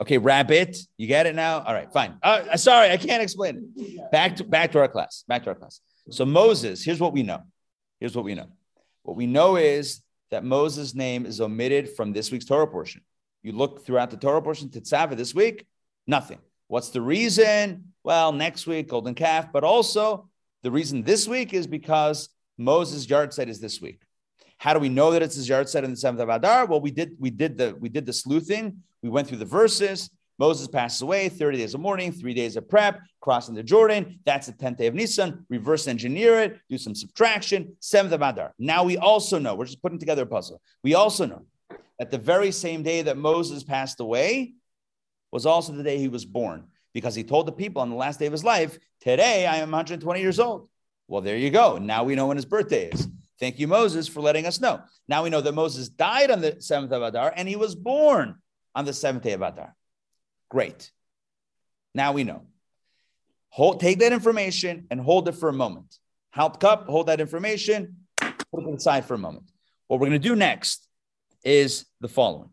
[0.00, 1.60] Okay, rabbit, you get it now.
[1.60, 2.18] All right, fine.
[2.22, 4.10] Uh, sorry, I can't explain it.
[4.10, 5.24] Back to back to our class.
[5.28, 5.80] Back to our class.
[6.10, 7.40] So Moses, here's what we know.
[8.00, 8.48] Here's what we know.
[9.02, 13.02] What we know is that Moses' name is omitted from this week's Torah portion.
[13.42, 15.66] You look throughout the Torah portion, Tetzaveh this week,
[16.06, 16.38] nothing.
[16.66, 17.92] What's the reason?
[18.02, 20.28] Well, next week, golden calf, but also
[20.62, 24.00] the reason this week is because Moses' yahrzeit is this week.
[24.64, 26.64] How do we know that it's his yahrzeit in the seventh of Adar?
[26.64, 28.82] Well, we did we did the we did the sleuthing.
[29.02, 30.08] We went through the verses.
[30.38, 34.18] Moses passes away, 30 days of mourning, three days of prep, crossing the Jordan.
[34.24, 35.44] That's the 10th day of Nisan.
[35.50, 38.54] Reverse engineer it, do some subtraction, 7th of Adar.
[38.58, 40.62] Now we also know, we're just putting together a puzzle.
[40.82, 41.42] We also know
[41.98, 44.54] that the very same day that Moses passed away
[45.30, 48.18] was also the day he was born because he told the people on the last
[48.18, 50.70] day of his life, Today I am 120 years old.
[51.06, 51.76] Well, there you go.
[51.76, 53.08] Now we know when his birthday is.
[53.44, 54.80] Thank you, Moses, for letting us know.
[55.06, 58.36] Now we know that Moses died on the 7th of Adar and he was born
[58.74, 59.76] on the 7th day of Adar.
[60.48, 60.90] Great.
[61.94, 62.46] Now we know.
[63.50, 65.98] Hold, take that information and hold it for a moment.
[66.30, 69.44] Help cup, hold that information, put it aside for a moment.
[69.88, 70.88] What we're going to do next
[71.44, 72.48] is the following.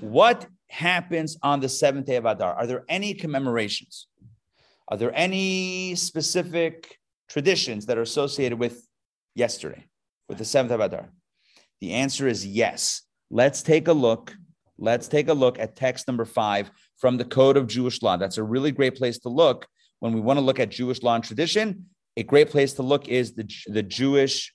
[0.00, 2.54] What happens on the seventh day of Adar?
[2.54, 4.08] Are there any commemorations?
[4.88, 8.84] Are there any specific traditions that are associated with
[9.34, 9.86] yesterday,
[10.32, 11.10] with the seventh of Adar?
[11.82, 13.02] The answer is yes.
[13.30, 14.34] Let's take a look.
[14.78, 18.16] Let's take a look at text number five from the Code of Jewish Law.
[18.16, 19.66] That's a really great place to look
[20.00, 21.84] when we want to look at Jewish law and tradition.
[22.16, 24.54] A great place to look is the, the Jewish,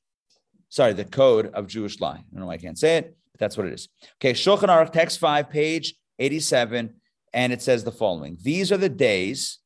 [0.70, 2.14] sorry, the Code of Jewish Law.
[2.14, 3.88] I don't know why I can't say it, but that's what it is.
[4.16, 6.96] Okay, Shulchan Aruch, text five, page 87,
[7.34, 9.60] and it says the following These are the days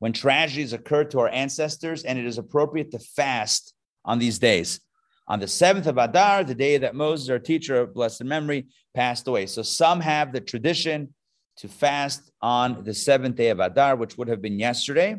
[0.00, 3.72] when tragedies occurred to our ancestors, and it is appropriate to fast
[4.04, 4.80] on these days.
[5.28, 9.28] On the seventh of Adar, the day that Moses, our teacher of blessed memory, passed
[9.28, 9.46] away.
[9.46, 11.14] So some have the tradition
[11.58, 15.16] to fast on the seventh day of Adar, which would have been yesterday.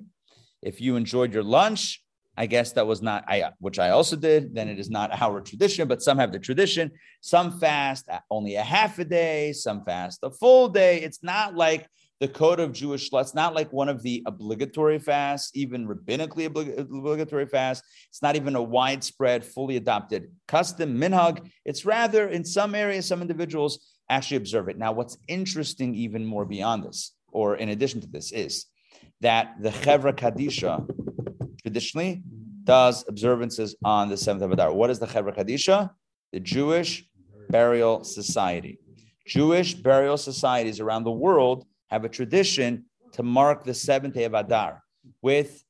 [0.61, 2.03] If you enjoyed your lunch,
[2.37, 4.55] I guess that was not I, which I also did.
[4.55, 6.91] Then it is not our tradition, but some have the tradition.
[7.21, 9.53] Some fast only a half a day.
[9.53, 11.01] Some fast a full day.
[11.01, 11.87] It's not like
[12.21, 13.09] the code of Jewish.
[13.11, 17.85] It's not like one of the obligatory fasts, even rabbinically obligatory fasts.
[18.09, 21.49] It's not even a widespread, fully adopted custom, minhag.
[21.65, 24.77] It's rather, in some areas, some individuals actually observe it.
[24.77, 28.67] Now, what's interesting, even more beyond this, or in addition to this, is
[29.21, 30.87] that the Chevra Kadisha
[31.63, 32.21] traditionally
[32.65, 34.71] does observances on the seventh of Adar.
[34.71, 35.89] What is the Chevra Kadisha?
[36.31, 37.03] The Jewish
[37.49, 38.77] Burial Society.
[39.25, 44.33] Jewish burial societies around the world have a tradition to mark the seventh day of
[44.33, 44.81] Adar
[45.21, 45.63] with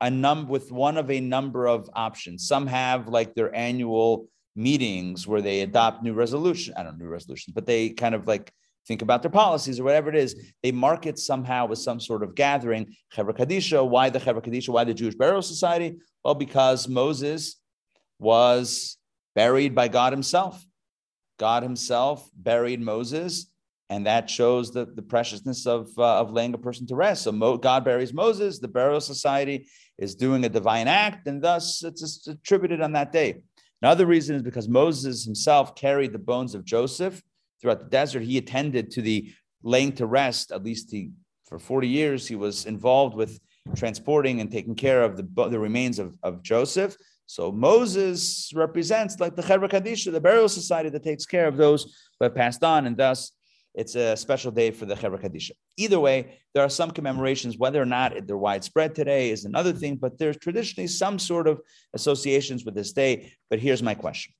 [0.00, 2.46] a num with one of a number of options.
[2.46, 6.74] Some have like their annual meetings where they adopt new resolution.
[6.76, 8.52] I don't know new resolutions, but they kind of like
[8.86, 10.36] think about their policies or whatever it is.
[10.62, 12.94] They mark it somehow with some sort of gathering.
[13.14, 13.88] Chevra Kadisha.
[13.88, 14.70] Why the Chevra Kadisha?
[14.70, 15.96] Why the Jewish Burial Society?
[16.24, 17.60] Well, because Moses
[18.18, 18.98] was
[19.34, 20.62] buried by God Himself.
[21.38, 23.51] God Himself buried Moses
[23.92, 27.24] and that shows the, the preciousness of, uh, of laying a person to rest.
[27.24, 31.84] So Mo, God buries Moses, the burial society is doing a divine act, and thus
[31.84, 33.42] it's attributed on that day.
[33.82, 37.22] Another reason is because Moses himself carried the bones of Joseph
[37.60, 38.22] throughout the desert.
[38.22, 39.30] He attended to the
[39.62, 41.10] laying to rest, at least he,
[41.46, 43.38] for 40 years, he was involved with
[43.76, 46.96] transporting and taking care of the, the remains of, of Joseph.
[47.26, 51.84] So Moses represents like the Chevra Kadisha, the burial society that takes care of those
[52.18, 53.32] who have passed on, and thus
[53.74, 55.52] it's a special day for the Chevra Kadisha.
[55.78, 57.56] Either way, there are some commemorations.
[57.56, 61.60] Whether or not they're widespread today is another thing, but there's traditionally some sort of
[61.94, 63.32] associations with this day.
[63.48, 64.34] But here's my question.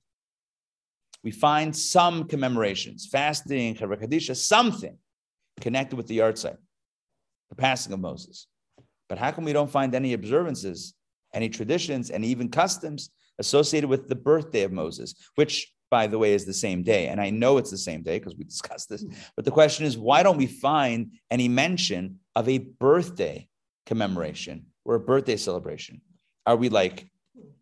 [1.24, 4.98] We find some commemorations, fasting, Chevra Kadisha, something
[5.60, 6.58] connected with the yahrzeit,
[7.48, 8.48] the passing of Moses.
[9.08, 10.94] But how come we don't find any observances,
[11.32, 16.32] any traditions, and even customs associated with the birthday of Moses, which by the way,
[16.32, 17.08] is the same day.
[17.08, 19.02] And I know it's the same day because we discussed this.
[19.02, 19.12] Hmm.
[19.36, 23.46] But the question is, why don't we find any mention of a birthday
[23.84, 26.00] commemoration or a birthday celebration?
[26.46, 27.06] Are we like,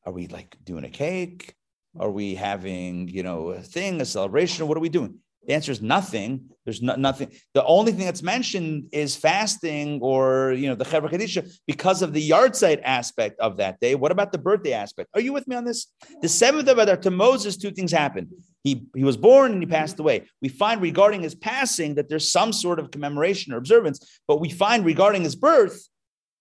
[0.06, 1.54] are we like doing a cake?
[1.98, 4.68] Are we having, you know, a thing, a celebration?
[4.68, 5.18] What are we doing?
[5.50, 6.48] The answer is nothing.
[6.64, 7.32] There's no, nothing.
[7.54, 12.12] The only thing that's mentioned is fasting or, you know, the Chevra Kadisha because of
[12.12, 13.96] the yahrzeit aspect of that day.
[13.96, 15.08] What about the birthday aspect?
[15.12, 15.88] Are you with me on this?
[16.22, 18.28] The seventh of Adar to Moses, two things happened.
[18.62, 20.28] He, he was born and he passed away.
[20.40, 24.50] We find regarding his passing that there's some sort of commemoration or observance, but we
[24.50, 25.88] find regarding his birth,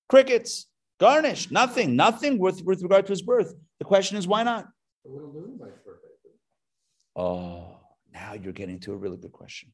[0.08, 0.68] crickets,
[1.00, 3.56] garnish, nothing, nothing with, with regard to his birth.
[3.80, 4.68] The question is, why not?
[7.16, 7.79] Oh,
[8.14, 9.72] now you're getting to a really good question.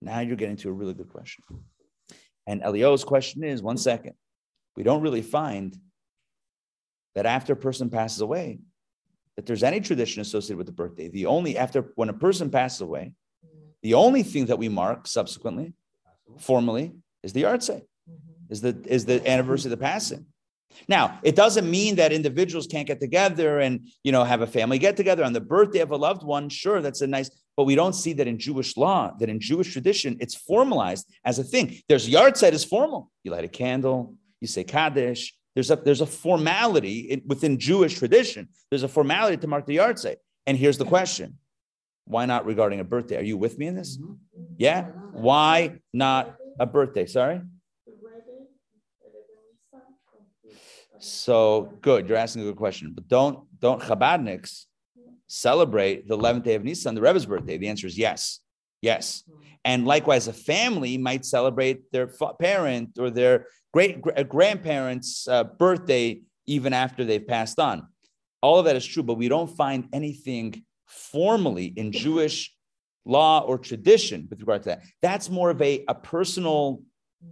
[0.00, 1.44] Now you're getting to a really good question.
[2.46, 4.14] And Elio's question is one second.
[4.76, 5.76] We don't really find
[7.14, 8.58] that after a person passes away,
[9.36, 11.08] that there's any tradition associated with the birthday.
[11.08, 13.12] The only after when a person passes away,
[13.82, 15.72] the only thing that we mark subsequently,
[16.38, 17.82] formally, is the yahrzeit,
[18.50, 20.26] is the is the anniversary of the passing.
[20.88, 24.78] Now, it doesn't mean that individuals can't get together and you know have a family
[24.78, 26.48] get together on the birthday of a loved one.
[26.48, 29.72] Sure, that's a nice, but we don't see that in Jewish law, that in Jewish
[29.72, 31.78] tradition, it's formalized as a thing.
[31.88, 33.10] There's yahrzeit is formal.
[33.24, 35.34] You light a candle, you say Kaddish.
[35.54, 38.48] There's a there's a formality in, within Jewish tradition.
[38.70, 40.16] There's a formality to mark the yahrzeit.
[40.46, 41.38] And here's the question:
[42.06, 43.18] Why not regarding a birthday?
[43.18, 43.98] Are you with me in this?
[44.56, 44.84] Yeah.
[45.12, 47.06] Why not a birthday?
[47.06, 47.42] Sorry.
[50.98, 52.92] So good, you're asking a good question.
[52.94, 54.66] But don't don't Chabadniks
[55.32, 57.56] celebrate the 11th day of Nisan, the Rebbe's birthday?
[57.56, 58.40] The answer is yes,
[58.80, 59.24] yes.
[59.26, 59.38] Hmm.
[59.64, 62.08] And likewise, a family might celebrate their
[62.40, 67.86] parent or their great uh, grandparents' uh, birthday even after they've passed on.
[68.42, 72.54] All of that is true, but we don't find anything formally in Jewish
[73.04, 74.82] law or tradition with regard to that.
[75.00, 76.82] That's more of a, a personal
[77.22, 77.30] hmm.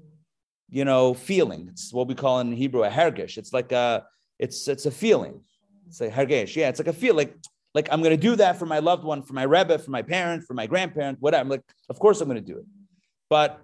[0.69, 1.69] you know, feeling.
[1.71, 3.37] It's what we call in Hebrew a hergesh.
[3.37, 4.05] It's like a,
[4.39, 5.41] it's it's a feeling.
[5.89, 6.55] It's a hergesh.
[6.57, 7.17] Yeah, it's like a feel.
[7.17, 7.35] Like
[7.75, 10.03] like I'm going to do that for my loved one, for my rebbe, for my
[10.03, 11.43] parent, for my grandparent, whatever.
[11.43, 12.65] I'm like, of course I'm going to do it,
[13.29, 13.61] but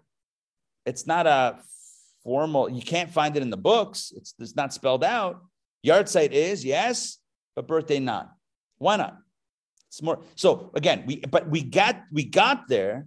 [0.85, 1.59] it's not a
[2.23, 2.69] formal.
[2.69, 4.13] You can't find it in the books.
[4.17, 5.43] It's it's not spelled out.
[5.87, 7.19] Yahrzeit is yes,
[7.55, 8.33] but birthday not.
[8.79, 9.19] Why not?
[9.89, 10.21] It's more.
[10.35, 13.07] So again, we but we got we got there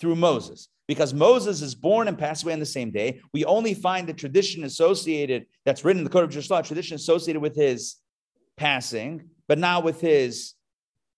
[0.00, 3.20] through Moses because Moses is born and passed away on the same day.
[3.32, 6.96] We only find the tradition associated that's written in the Code of Jewish Law, tradition
[6.96, 7.96] associated with his
[8.56, 10.54] passing, but now with his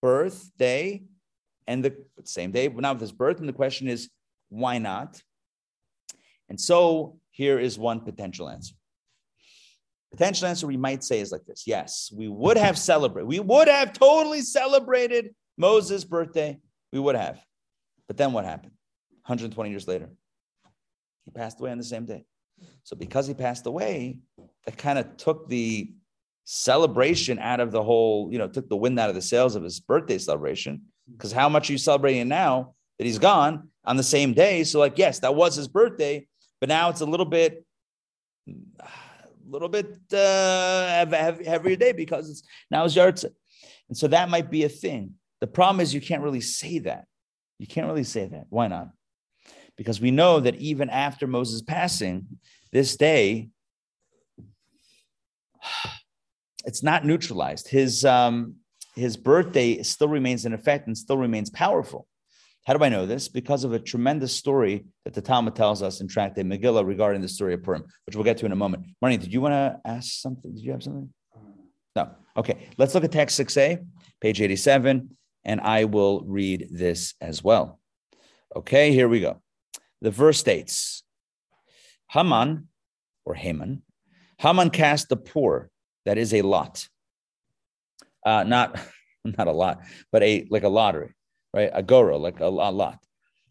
[0.01, 1.03] birthday
[1.67, 3.39] and the same day, but now with his birth.
[3.39, 4.09] And the question is,
[4.49, 5.21] why not?
[6.49, 8.73] And so here is one potential answer.
[10.11, 13.27] Potential answer we might say is like this: Yes, we would have celebrated.
[13.27, 16.57] We would have totally celebrated Moses' birthday.
[16.93, 17.43] We would have.
[18.07, 18.71] But then what happened?
[19.25, 20.09] 120 years later.
[21.25, 22.23] He passed away on the same day.
[22.83, 24.19] So because he passed away,
[24.65, 25.93] that kind of took the
[26.49, 29.63] celebration out of the whole, you know, took the wind out of the sails of
[29.63, 30.83] his birthday celebration.
[31.11, 34.63] Because how much are you celebrating now that he's gone on the same day?
[34.63, 36.27] So, like, yes, that was his birthday,
[36.59, 37.65] but now it's a little bit,
[38.47, 38.87] a
[39.47, 41.05] little bit uh,
[41.45, 43.33] heavier day because it's now it's Yahrzeit.
[43.89, 45.13] And so that might be a thing.
[45.39, 47.05] The problem is you can't really say that.
[47.59, 48.45] You can't really say that.
[48.49, 48.89] Why not?
[49.77, 52.25] because we know that even after Moses' passing,
[52.73, 53.49] this day,
[56.67, 57.69] it's not neutralized.
[57.69, 58.55] His, um,
[58.95, 62.05] his birthday still remains in effect and still remains powerful.
[62.65, 63.29] How do I know this?
[63.29, 67.29] Because of a tremendous story that the Talmud tells us in Tractate Megillah regarding the
[67.29, 68.83] story of Purim, which we'll get to in a moment.
[69.01, 70.53] Marnie, did you want to ask something?
[70.53, 71.09] Did you have something?
[71.95, 72.09] No.
[72.35, 72.67] Okay.
[72.77, 73.85] Let's look at text 6a,
[74.19, 77.79] page 87, and I will read this as well.
[78.53, 79.41] Okay, here we go.
[80.01, 81.03] The verse states
[82.11, 82.67] Haman
[83.25, 83.83] or Haman,
[84.39, 85.69] Haman cast the pur,
[86.07, 86.87] that is a lot.
[88.25, 88.79] Uh, not,
[89.25, 91.13] not a lot, but a like a lottery,
[91.53, 91.69] right?
[91.73, 92.99] A goro, like a, a lot.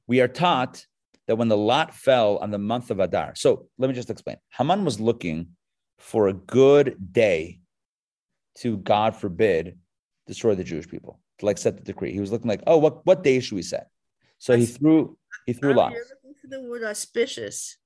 [0.07, 0.85] We are taught
[1.27, 3.35] that when the lot fell on the month of Adar.
[3.37, 4.37] So let me just explain.
[4.57, 5.49] Haman was looking
[5.99, 7.61] for a good day
[8.59, 9.79] to, God forbid,
[10.27, 12.13] destroy the Jewish people, to like set the decree.
[12.13, 13.89] He was looking like, oh, what, what day should we set?
[14.39, 15.17] So he threw
[15.47, 15.97] he threw lots
[16.49, 17.77] the word auspicious.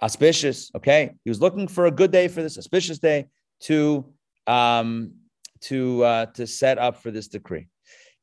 [0.00, 0.70] Auspicious.
[0.74, 1.12] Okay.
[1.24, 3.28] He was looking for a good day for this auspicious day
[3.62, 4.04] to
[4.46, 5.14] um
[5.62, 7.68] to uh to set up for this decree.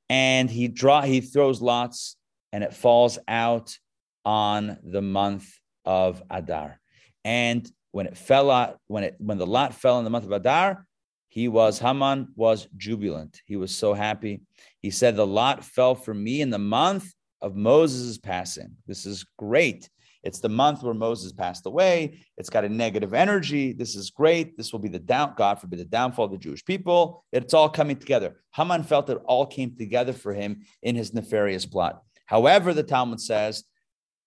[0.09, 2.17] And he draw he throws lots
[2.51, 3.77] and it falls out
[4.25, 5.49] on the month
[5.85, 6.79] of Adar.
[7.23, 10.31] And when it fell out, when it when the lot fell in the month of
[10.31, 10.85] Adar,
[11.29, 13.41] he was Haman was jubilant.
[13.45, 14.41] He was so happy.
[14.81, 17.11] He said, The lot fell for me in the month
[17.41, 18.75] of Moses' passing.
[18.87, 19.89] This is great.
[20.23, 22.19] It's the month where Moses passed away.
[22.37, 23.73] It's got a negative energy.
[23.73, 24.57] This is great.
[24.57, 27.23] This will be the down, God forbid, the downfall of the Jewish people.
[27.31, 28.35] It's all coming together.
[28.53, 32.01] Haman felt it all came together for him in his nefarious plot.
[32.25, 33.63] However, the Talmud says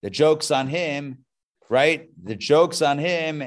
[0.03, 1.25] the joke's on him,
[1.69, 2.09] right?
[2.23, 3.43] The joke's on him.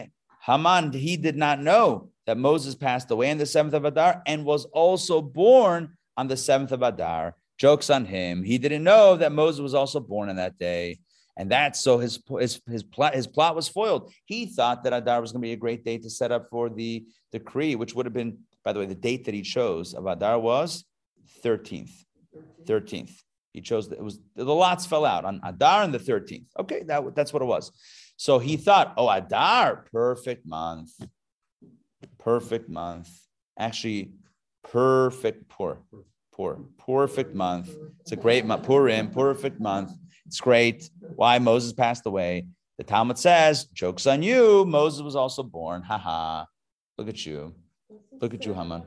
[0.45, 4.45] Haman, he did not know that Moses passed away on the seventh of Adar and
[4.45, 7.35] was also born on the seventh of Adar.
[7.57, 8.43] Jokes on him.
[8.43, 10.99] He didn't know that Moses was also born on that day.
[11.37, 14.11] And that's so his his his plot his plot was foiled.
[14.25, 16.69] He thought that Adar was going to be a great day to set up for
[16.69, 20.05] the decree, which would have been, by the way, the date that he chose of
[20.05, 20.85] Adar was
[21.43, 21.91] 13th.
[22.65, 23.11] 13th.
[23.53, 26.47] He chose it was the lots fell out on Adar and the 13th.
[26.59, 27.71] Okay, that, that's what it was.
[28.17, 30.91] So he thought, oh, Adar, perfect month.
[32.17, 33.09] Perfect month.
[33.57, 34.11] Actually,
[34.63, 35.77] perfect pur.
[36.35, 36.57] Pur.
[36.77, 37.69] Perfect month.
[38.01, 38.63] It's a great month.
[38.65, 39.91] Purim, perfect month.
[40.25, 40.89] It's great.
[41.15, 42.45] Why Moses passed away.
[42.77, 44.65] The Talmud says, joke's on you.
[44.65, 45.81] Moses was also born.
[45.83, 46.45] Ha ha.
[46.97, 47.53] Look at you.
[48.21, 48.83] Look at you, Haman.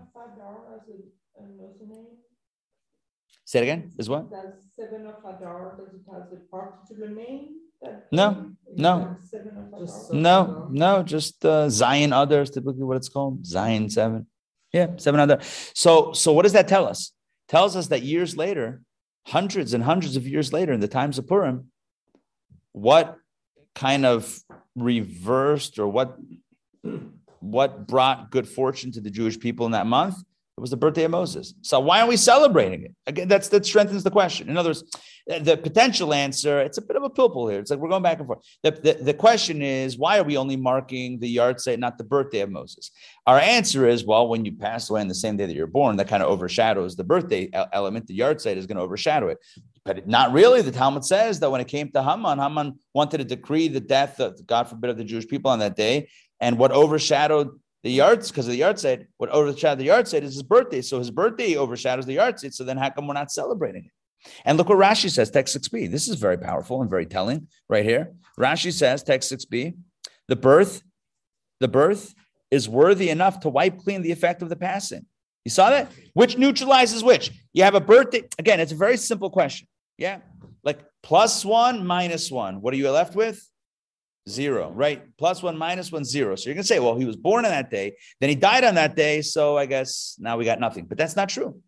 [3.44, 3.92] Say it again.
[3.98, 4.26] Is what?
[4.76, 7.56] Seven of Adar, does it have a particular name?
[8.12, 9.18] No, no,
[10.12, 13.42] no, no, just uh, Zayin others, typically what it's called.
[13.44, 14.26] Zayin seven.
[14.72, 15.38] Yeah, seven other.
[15.74, 17.12] So, so what does that tell us?
[17.48, 18.82] Tells us that years later,
[19.28, 21.70] hundreds and hundreds of years later, in the times of Purim,
[22.72, 23.16] what
[23.74, 24.38] kind of
[24.74, 26.16] reversed or what
[27.40, 30.16] what brought good fortune to the Jewish people in that month?
[30.58, 31.54] It was the birthday of Moses.
[31.62, 32.94] So why are we celebrating it?
[33.06, 34.48] Again, that's that strengthens the question.
[34.48, 34.82] In other words,
[35.28, 37.60] the potential answer, it's a bit of a pilpul here.
[37.60, 38.40] It's like we're going back and forth.
[38.64, 42.40] The, the, the question is, why are we only marking the yahrzeit, not the birthday
[42.40, 42.90] of Moses?
[43.24, 45.96] Our answer is, well, when you pass away on the same day that you're born,
[45.98, 48.08] that kind of overshadows the birthday element.
[48.08, 49.38] The yahrzeit is going to overshadow it.
[49.84, 50.60] But not really.
[50.60, 54.18] The Talmud says that when it came to Haman, Haman wanted to decree the death
[54.18, 56.08] of, God forbid, of the Jewish people on that day.
[56.40, 57.50] And what overshadowed
[57.82, 59.06] the yards because of the yahrzeit.
[59.18, 60.82] What overshadowed the yahrzeit is his birthday.
[60.82, 62.54] So his birthday overshadows the yahrzeit.
[62.54, 63.90] So then how come we're not celebrating it?
[64.44, 65.90] And look what Rashi says, text 6b.
[65.90, 68.12] This is very powerful and very telling right here.
[68.38, 69.76] Rashi says, text 6b,
[70.26, 70.82] the birth,
[71.60, 72.14] the birth
[72.50, 75.06] is worthy enough to wipe clean the effect of the passing.
[75.44, 75.90] You saw that?
[76.14, 77.30] Which neutralizes which?
[77.52, 78.24] You have a birthday.
[78.38, 79.66] Again, it's a very simple question.
[79.96, 80.18] Yeah.
[80.62, 82.60] Like plus one, minus one.
[82.60, 83.42] What are you left with?
[84.28, 85.02] Zero, right?
[85.16, 86.36] Plus one, minus one, zero.
[86.36, 88.64] So you're going to say, well, he was born on that day, then he died
[88.64, 89.22] on that day.
[89.22, 90.84] So I guess now we got nothing.
[90.84, 91.60] But that's not true.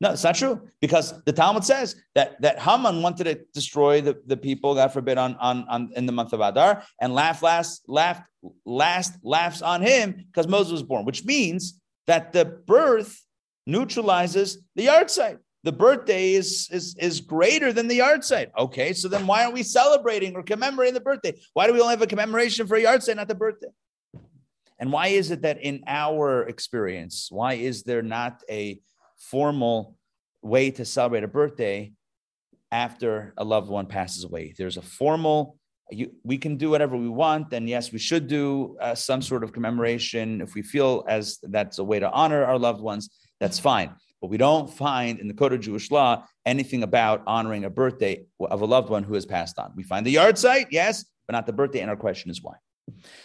[0.00, 4.20] No, it's not true because the Talmud says that that Haman wanted to destroy the,
[4.26, 7.82] the people, God forbid, on, on, on in the month of Adar and laugh last,
[7.88, 8.22] laughed
[8.64, 13.24] last laughs on him because Moses was born, which means that the birth
[13.66, 18.50] neutralizes the yahrzeit the birthday is, is, is greater than the yahrzeit.
[18.56, 21.34] Okay, so then why aren't we celebrating or commemorating the birthday?
[21.54, 23.68] Why do we only have a commemoration for a yahrzeit, not the birthday?
[24.78, 28.80] And why is it that in our experience, why is there not a
[29.18, 29.96] formal
[30.42, 31.92] way to celebrate a birthday
[32.70, 34.54] after a loved one passes away?
[34.56, 35.58] There's a formal
[35.90, 39.42] you, we can do whatever we want, and yes, we should do uh, some sort
[39.42, 43.08] of commemoration if we feel as that's a way to honor our loved ones.
[43.40, 43.94] That's fine.
[44.20, 48.26] But we don't find in the Code of Jewish law anything about honoring a birthday
[48.40, 49.72] of a loved one who has passed on.
[49.76, 51.80] We find the yahrzeit, yes, but not the birthday.
[51.80, 52.54] And our question is why.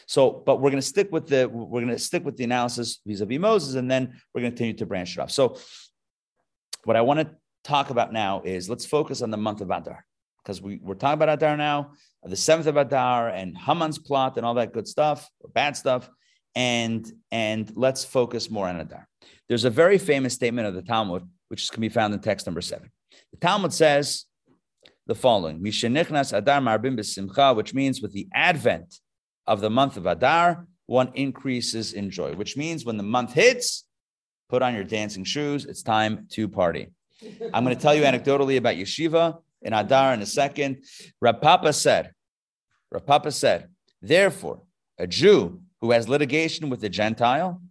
[0.08, 3.00] So, but we're going to stick with the we're going to stick with the analysis
[3.06, 5.32] vis-a-vis Moses, and then we're going to continue to branch it off.
[5.32, 5.58] So,
[6.84, 7.30] what I want to
[7.64, 10.06] talk about now is let's focus on the month of Adar
[10.44, 14.46] because we, we're talking about Adar now, the seventh of Adar, and Haman's plot and
[14.46, 16.10] all that good stuff or bad stuff,
[16.56, 19.08] and and let's focus more on Adar.
[19.50, 22.62] There's a very famous statement of the Talmud, which can be found in text number
[22.62, 22.92] seven.
[23.32, 24.26] The Talmud says
[25.06, 29.00] the following: Mishenichnas Adar Marbim B'Simcha, which means with the advent
[29.46, 32.34] of the month of Adar, one increases in joy.
[32.34, 33.86] Which means when the month hits,
[34.50, 35.66] put on your dancing shoes.
[35.66, 36.88] It's time to party.
[37.54, 40.84] I'm going to tell you anecdotally about yeshiva in Adar in a second.
[41.22, 42.12] Rav Papa said,
[42.92, 43.70] Rav Papa said,
[44.02, 44.62] therefore,
[44.98, 47.62] a Jew who has litigation with a Gentile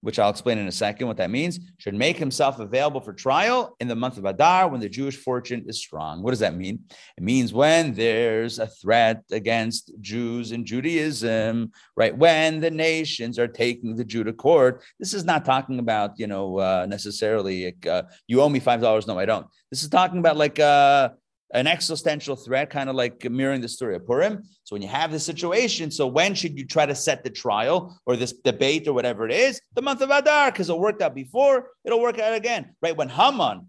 [0.00, 3.76] which I'll explain in a second what that means, should make himself available for trial
[3.80, 6.22] in the month of Adar when the Jewish fortune is strong.
[6.22, 6.80] What does that mean?
[7.16, 12.16] It means when there's a threat against Jews and Judaism, right?
[12.16, 14.82] When the nations are taking the Jew to court.
[15.00, 19.06] This is not talking about, you know, uh, necessarily uh, you owe me $5.
[19.06, 19.46] No, I don't.
[19.70, 21.10] This is talking about like, uh,
[21.54, 24.42] an existential threat, kind of like mirroring the story of Purim.
[24.64, 27.98] So when you have this situation, so when should you try to set the trial
[28.04, 29.60] or this debate or whatever it is?
[29.74, 32.96] The month of Adar, because it worked out before, it'll work out again, right?
[32.96, 33.68] When Haman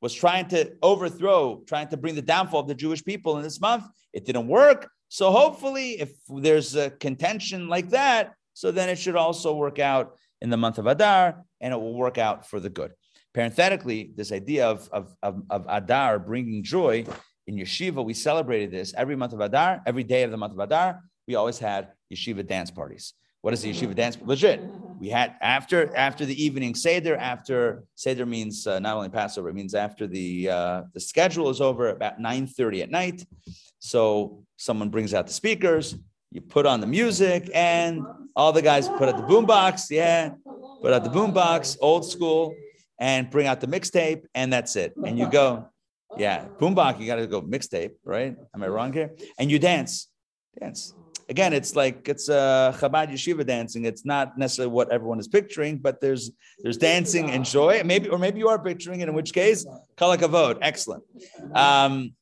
[0.00, 3.60] was trying to overthrow, trying to bring the downfall of the Jewish people in this
[3.60, 4.88] month, it didn't work.
[5.08, 10.16] So hopefully, if there's a contention like that, so then it should also work out
[10.40, 12.92] in the month of Adar, and it will work out for the good.
[13.38, 17.04] Parenthetically, this idea of, of, of, of Adar bringing joy
[17.46, 20.58] in yeshiva, we celebrated this every month of Adar, every day of the month of
[20.58, 20.98] Adar.
[21.28, 23.14] We always had yeshiva dance parties.
[23.42, 24.18] What is the yeshiva dance?
[24.24, 24.60] Legit.
[24.98, 27.16] We had after after the evening seder.
[27.16, 31.60] After seder means uh, not only Passover, it means after the uh, the schedule is
[31.60, 33.24] over about nine thirty at night.
[33.78, 35.94] So someone brings out the speakers.
[36.32, 38.02] You put on the music, and
[38.34, 39.90] all the guys put out the boombox.
[39.90, 40.30] Yeah,
[40.82, 42.52] put out the boombox, old school,
[42.98, 44.94] and bring out the mixtape, and that's it.
[45.04, 45.68] And you go,
[46.16, 47.00] yeah, boombox.
[47.00, 48.36] You got to go mixtape, right?
[48.54, 49.14] Am I wrong here?
[49.38, 50.08] And you dance,
[50.58, 50.94] dance
[51.28, 53.84] again, it's like it's a Chabad yeshiva dancing.
[53.84, 56.30] It's not necessarily what everyone is picturing, but there's
[56.60, 57.82] there's dancing and joy.
[57.84, 59.08] Maybe or maybe you are picturing it.
[59.08, 61.04] In which case, kol hakavod, excellent.
[61.54, 62.12] Um,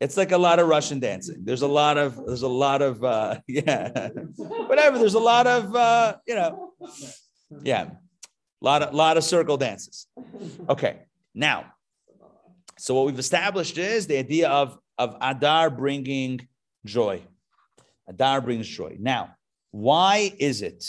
[0.00, 1.44] it's like a lot of Russian dancing.
[1.44, 4.98] There's a lot of there's a lot of uh, yeah, whatever.
[4.98, 6.72] There's a lot of uh, you know,
[7.62, 7.90] yeah,
[8.62, 10.06] lot of lot of circle dances.
[10.68, 11.00] Okay,
[11.34, 11.72] now,
[12.78, 16.46] so what we've established is the idea of of Adar bringing
[16.84, 17.22] joy.
[18.08, 18.96] Adar brings joy.
[18.98, 19.34] Now,
[19.70, 20.84] why is it?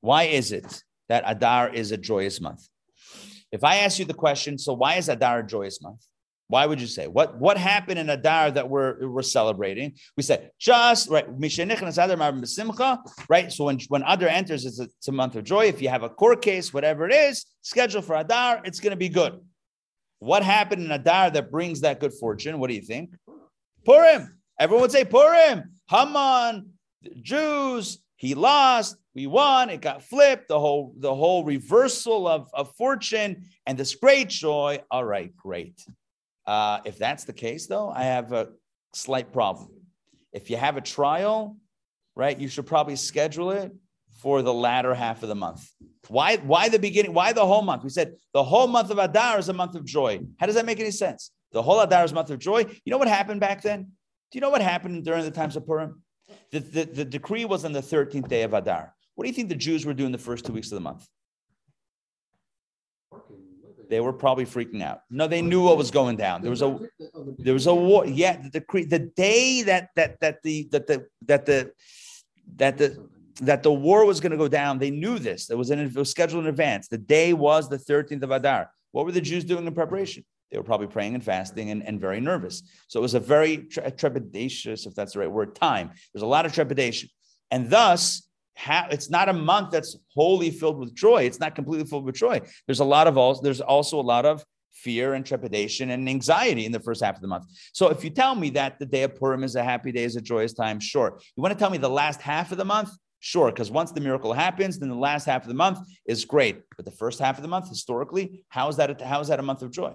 [0.00, 2.68] Why is it that Adar is a joyous month?
[3.52, 6.02] If I ask you the question, so why is Adar a joyous month?
[6.50, 9.94] Why would you say what what happened in Adar that we're we're celebrating?
[10.16, 11.24] We say just right.
[13.28, 13.52] Right.
[13.52, 15.66] So when when Adar enters, it's a, it's a month of joy.
[15.66, 18.96] If you have a court case, whatever it is, schedule for Adar, it's going to
[18.96, 19.38] be good.
[20.18, 22.58] What happened in Adar that brings that good fortune?
[22.58, 23.14] What do you think?
[23.84, 24.36] Purim.
[24.58, 25.70] Everyone would say Purim.
[25.88, 26.72] Haman,
[27.22, 32.74] Jews, he lost, we won, it got flipped, the whole the whole reversal of, of
[32.74, 34.80] fortune and this great joy.
[34.90, 35.80] All right, great.
[36.50, 38.48] Uh, if that's the case, though, I have a
[38.92, 39.68] slight problem.
[40.32, 41.56] If you have a trial,
[42.16, 43.72] right, you should probably schedule it
[44.20, 45.70] for the latter half of the month.
[46.08, 47.14] Why, why the beginning?
[47.14, 47.84] Why the whole month?
[47.84, 50.22] We said the whole month of Adar is a month of joy.
[50.40, 51.30] How does that make any sense?
[51.52, 52.66] The whole Adar is a month of joy.
[52.84, 53.82] You know what happened back then?
[53.84, 56.02] Do you know what happened during the times of Purim?
[56.50, 58.92] The, the, the decree was on the 13th day of Adar.
[59.14, 61.06] What do you think the Jews were doing the first two weeks of the month?
[63.90, 65.02] They were probably freaking out.
[65.10, 66.42] No, they knew what was going down.
[66.42, 66.78] There was a
[67.38, 68.06] there was a war.
[68.06, 71.72] Yeah, the decree, the day that that that the that the that the
[72.56, 73.08] that the
[73.40, 75.46] that the war was going to go down, they knew this.
[75.46, 76.86] There was, an it was scheduled in advance.
[76.86, 78.70] The day was the 13th of Adar.
[78.92, 80.24] What were the Jews doing in preparation?
[80.50, 82.62] They were probably praying and fasting and, and very nervous.
[82.88, 85.90] So it was a very tre- trepidatious, if that's the right word, time.
[86.12, 87.08] There's a lot of trepidation.
[87.50, 88.28] And thus,
[88.60, 91.22] ha- it's not a month that's wholly filled with joy.
[91.22, 92.40] It's not completely filled with joy.
[92.66, 96.64] There's a lot of also, there's also a lot of fear and trepidation and anxiety
[96.66, 97.46] in the first half of the month.
[97.72, 100.16] So if you tell me that the day of Purim is a happy day, is
[100.16, 101.18] a joyous time, sure.
[101.36, 102.90] You want to tell me the last half of the month?
[103.20, 106.62] Sure, because once the miracle happens, then the last half of the month is great.
[106.76, 108.90] But the first half of the month, historically, how is that?
[108.90, 109.94] A, how is that a month of joy?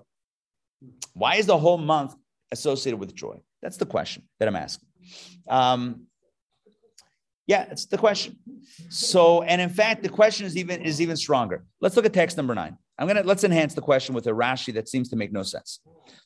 [1.14, 2.14] Why is the whole month
[2.52, 3.38] associated with joy?
[3.64, 4.88] That's the question that I'm asking.
[5.50, 6.06] Um,
[7.48, 8.38] yeah, it's the question.
[8.90, 11.64] So, and in fact, the question is even is even stronger.
[11.80, 12.78] Let's look at text number nine.
[12.98, 15.80] I'm gonna let's enhance the question with a Rashi that seems to make no sense.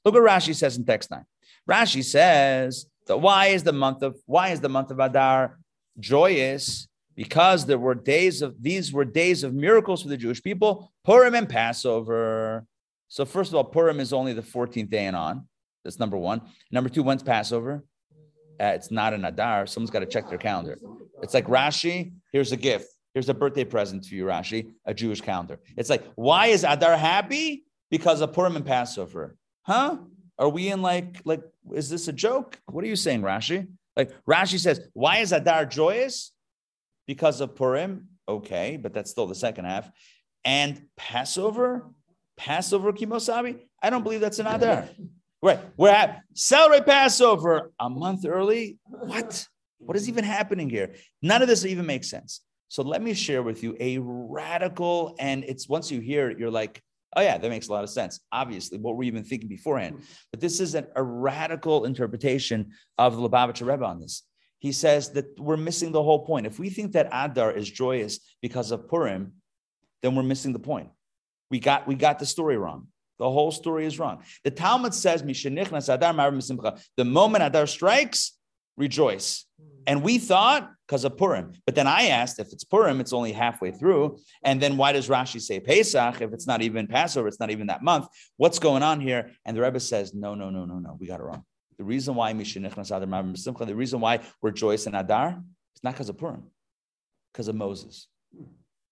[0.06, 1.26] Look what Rashi says in text nine.
[1.70, 5.58] Rashi says that why is the month of why is the month of Adar
[6.00, 6.88] joyous?
[7.16, 11.36] Because there were days of these were days of miracles for the Jewish people, Purim
[11.36, 12.66] and Passover.
[13.10, 15.48] So first of all, Purim is only the 14th day and on.
[15.84, 16.42] That's number one.
[16.72, 17.84] Number two, when's Passover?
[18.60, 19.66] Uh, it's not an Adar.
[19.66, 20.78] Someone's got to check their calendar.
[21.22, 22.14] It's like Rashi.
[22.32, 22.88] Here's a gift.
[23.14, 24.72] Here's a birthday present for you, Rashi.
[24.86, 25.60] A Jewish calendar.
[25.78, 27.66] It's like, why is Adar happy?
[27.90, 29.36] Because of Purim and Passover.
[29.64, 29.98] Huh?
[30.38, 31.42] Are we in like like?
[31.74, 32.60] Is this a joke?
[32.68, 33.68] What are you saying, Rashi?
[33.96, 36.32] Like Rashi says, why is Adar joyous?
[37.08, 38.08] Because of Purim.
[38.28, 39.90] Okay, but that's still the second half.
[40.46, 41.90] And Passover.
[42.38, 43.60] Passover kimosabi?
[43.84, 44.88] I don't believe that's an Adar.
[45.42, 45.60] Right.
[45.78, 48.78] We're at celebrate Passover a month early.
[48.86, 49.48] What?
[49.78, 50.96] What is even happening here?
[51.22, 52.42] None of this even makes sense.
[52.68, 56.52] So let me share with you a radical, and it's once you hear it, you're
[56.52, 56.84] like,
[57.16, 58.20] oh yeah, that makes a lot of sense.
[58.32, 60.02] Obviously, what were you even thinking beforehand?
[60.32, 64.24] But this is an, a radical interpretation of the Lubavitcher Rebbe on this.
[64.60, 66.46] He says that we're missing the whole point.
[66.46, 69.34] If we think that Adar is joyous because of Purim,
[70.04, 70.90] then we're missing the point.
[71.50, 72.88] We got we got the story wrong.
[73.20, 74.24] The whole story is wrong.
[74.44, 78.38] The Talmud says, The moment Adar strikes,
[78.78, 79.46] rejoice.
[79.86, 81.54] And we thought because of Purim.
[81.66, 84.18] But then I asked if it's Purim, it's only halfway through.
[84.44, 87.28] And then why does Rashi say Pesach if it's not even Passover?
[87.28, 88.08] It's not even that month.
[88.38, 89.32] What's going on here?
[89.46, 90.98] And the Rebbe says, no, no, no, no, no.
[91.00, 91.44] We got it wrong.
[91.78, 95.42] the reason why the reason why we're joyous in Adar
[95.76, 96.44] is not because of Purim,
[97.32, 98.08] because of Moses,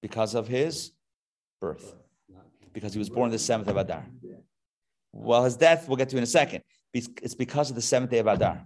[0.01, 0.91] because of his
[1.59, 1.95] birth,
[2.77, 4.05] because he was born the seventh of Adar.
[5.11, 6.61] Well, his death we'll get to in a second.
[6.93, 8.63] It's because of the seventh day of Adar.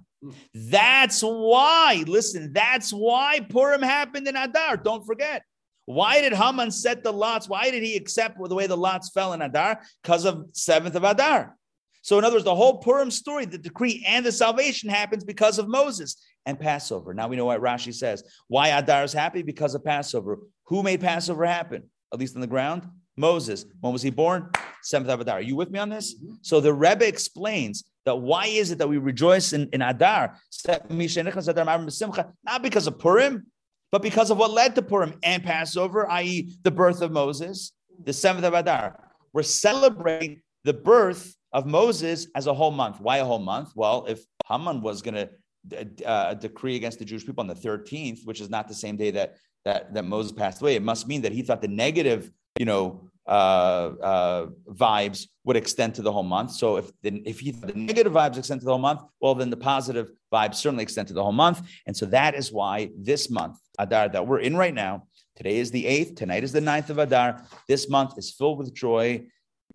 [0.53, 4.75] That's why, listen, that's why Purim happened in Adar.
[4.75, 5.43] Don't forget.
[5.85, 7.47] Why did Haman set the lots?
[7.47, 9.79] Why did he accept the way the lots fell in Adar?
[10.03, 11.55] Because of seventh of Adar.
[12.01, 15.57] So, in other words, the whole Purim story, the decree and the salvation happens because
[15.57, 17.13] of Moses and Passover.
[17.13, 18.23] Now we know what Rashi says.
[18.49, 19.41] Why Adar is happy?
[19.41, 20.39] Because of Passover.
[20.65, 21.89] Who made Passover happen?
[22.13, 22.87] At least on the ground?
[23.17, 23.65] Moses.
[23.79, 24.49] When was he born?
[24.83, 25.35] Seventh of Adar.
[25.35, 26.15] Are you with me on this?
[26.15, 26.35] Mm-hmm.
[26.41, 30.37] So the Rebbe explains that why is it that we rejoice in, in Adar?
[30.67, 33.45] Not because of Purim,
[33.91, 38.13] but because of what led to Purim and Passover, i.e., the birth of Moses, the
[38.13, 38.97] seventh of Adar.
[39.33, 42.99] We're celebrating the birth of Moses as a whole month.
[42.99, 43.71] Why a whole month?
[43.75, 48.25] Well, if Haman was going to uh, decree against the Jewish people on the 13th,
[48.25, 49.35] which is not the same day that,
[49.65, 53.09] that, that Moses passed away, it must mean that he thought the negative, you know,
[53.27, 56.51] uh, uh, vibes would extend to the whole month.
[56.51, 59.49] So if the, if he, the negative vibes extend to the whole month, well, then
[59.49, 61.61] the positive vibes certainly extend to the whole month.
[61.87, 65.71] And so that is why this month, Adar, that we're in right now, today is
[65.71, 67.43] the 8th, tonight is the 9th of Adar.
[67.67, 69.25] This month is filled with joy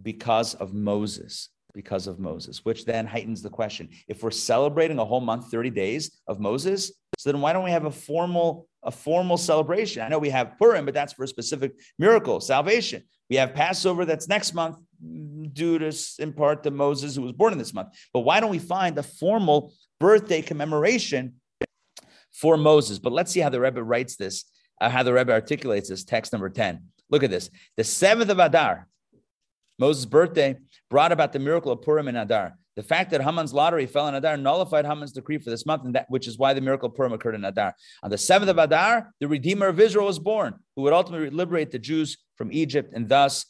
[0.02, 3.90] because of Moses because of Moses, which then heightens the question.
[4.08, 6.90] If we're celebrating a whole month, 30 days of Moses,
[7.26, 10.00] so then why don't we have a formal, a formal celebration?
[10.00, 13.02] I know we have Purim, but that's for a specific miracle, salvation.
[13.28, 14.76] We have Passover that's next month,
[15.52, 17.88] due to in part to Moses, who was born in this month.
[18.12, 21.40] But why don't we find a formal birthday commemoration
[22.30, 23.00] for Moses?
[23.00, 24.44] But let's see how the Rebbe writes this,
[24.80, 26.80] uh, how the Rebbe articulates this text number 10.
[27.10, 27.50] Look at this.
[27.76, 28.86] The seventh of Adar,
[29.80, 30.58] Moses' birthday
[30.90, 32.56] brought about the miracle of Purim and Adar.
[32.76, 35.94] The fact that Haman's lottery fell in Adar nullified Haman's decree for this month, and
[35.94, 37.74] that which is why the miracle Purim occurred in Adar.
[38.02, 41.70] On the seventh of Adar, the Redeemer of Israel was born, who would ultimately liberate
[41.70, 43.46] the Jews from Egypt, and thus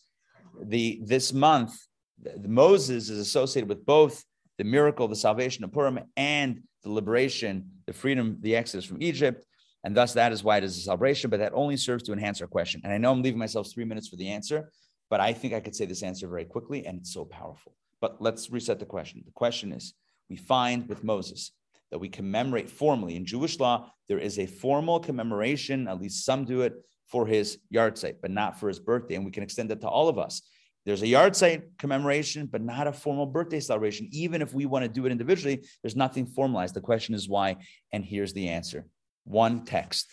[0.62, 1.76] the this month,
[2.22, 4.24] the, Moses is associated with both
[4.58, 9.44] the miracle, the salvation of Purim, and the liberation, the freedom, the exodus from Egypt.
[9.84, 12.40] And thus, that is why it is a celebration, but that only serves to enhance
[12.40, 12.80] our question.
[12.84, 14.70] And I know I'm leaving myself three minutes for the answer,
[15.10, 17.74] but I think I could say this answer very quickly, and it's so powerful.
[18.00, 19.22] But let's reset the question.
[19.24, 19.94] The question is
[20.28, 21.52] we find with Moses
[21.90, 26.44] that we commemorate formally in Jewish law, there is a formal commemoration, at least some
[26.44, 26.74] do it
[27.06, 29.14] for his yard yahrzeit, but not for his birthday.
[29.14, 30.42] And we can extend that to all of us.
[30.84, 34.08] There's a yard yahrzeit commemoration, but not a formal birthday celebration.
[34.12, 36.74] Even if we want to do it individually, there's nothing formalized.
[36.74, 37.56] The question is why.
[37.92, 38.86] And here's the answer
[39.24, 40.06] one text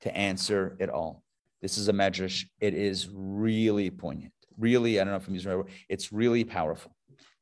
[0.00, 1.22] to answer it all.
[1.60, 2.46] This is a medrash.
[2.60, 4.32] It is really poignant.
[4.56, 5.74] Really, I don't know if I'm using the right word.
[5.88, 6.92] It's really powerful.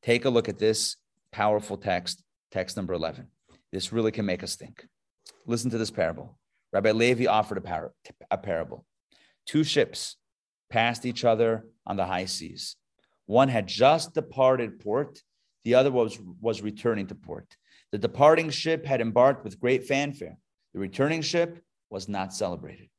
[0.03, 0.95] Take a look at this
[1.31, 3.27] powerful text, text number 11.
[3.71, 4.85] This really can make us think.
[5.45, 6.37] Listen to this parable.
[6.71, 7.93] Rabbi Levi offered a, par-
[8.31, 8.85] a parable.
[9.45, 10.17] Two ships
[10.69, 12.75] passed each other on the high seas.
[13.25, 15.21] One had just departed port,
[15.63, 17.55] the other was, was returning to port.
[17.91, 20.37] The departing ship had embarked with great fanfare.
[20.73, 22.89] The returning ship was not celebrated.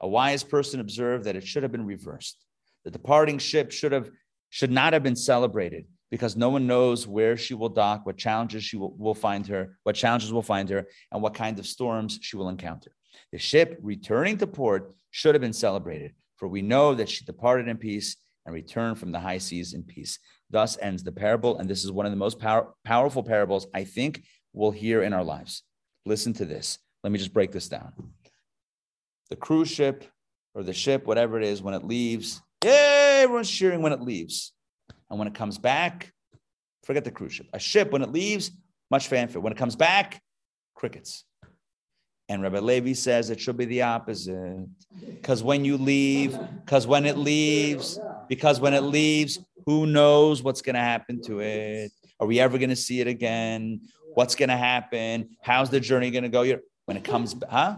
[0.00, 2.44] A wise person observed that it should have been reversed.
[2.84, 4.10] The departing ship should have
[4.50, 8.62] should not have been celebrated because no one knows where she will dock, what challenges
[8.62, 12.18] she will, will find her, what challenges will find her, and what kind of storms
[12.20, 12.92] she will encounter.
[13.32, 17.66] The ship returning to port should have been celebrated, for we know that she departed
[17.66, 20.18] in peace and returned from the high seas in peace.
[20.50, 23.84] Thus ends the parable, and this is one of the most power, powerful parables I
[23.84, 25.62] think we'll hear in our lives.
[26.04, 26.78] Listen to this.
[27.02, 27.94] Let me just break this down
[29.30, 30.04] the cruise ship
[30.54, 34.52] or the ship, whatever it is, when it leaves, yeah, everyone's cheering when it leaves.
[35.12, 36.10] And when it comes back,
[36.84, 37.46] forget the cruise ship.
[37.52, 38.50] A ship, when it leaves,
[38.90, 39.42] much fanfare.
[39.42, 40.22] When it comes back,
[40.74, 41.24] crickets.
[42.30, 44.66] And Rabbi Levi says it should be the opposite.
[45.04, 50.62] Because when you leave, because when it leaves, because when it leaves, who knows what's
[50.62, 51.92] going to happen to it?
[52.18, 53.82] Are we ever going to see it again?
[54.14, 55.36] What's going to happen?
[55.42, 56.40] How's the journey going to go?
[56.40, 57.76] You're, when it comes, huh?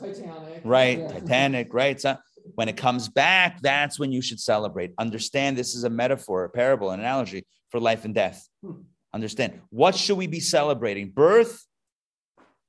[0.00, 0.60] Titanic.
[0.64, 1.08] Right, Yeah.
[1.08, 2.00] Titanic, right?
[2.00, 2.18] So
[2.54, 4.92] when it comes back, that's when you should celebrate.
[4.98, 8.46] Understand this is a metaphor, a parable, an analogy for life and death.
[8.62, 8.82] Hmm.
[9.12, 11.10] Understand what should we be celebrating?
[11.10, 11.64] Birth.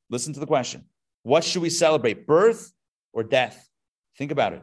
[0.09, 0.86] Listen to the question.
[1.23, 2.28] What should we celebrate?
[2.28, 2.71] Birth
[3.11, 3.67] or death?
[4.17, 4.61] Think about it.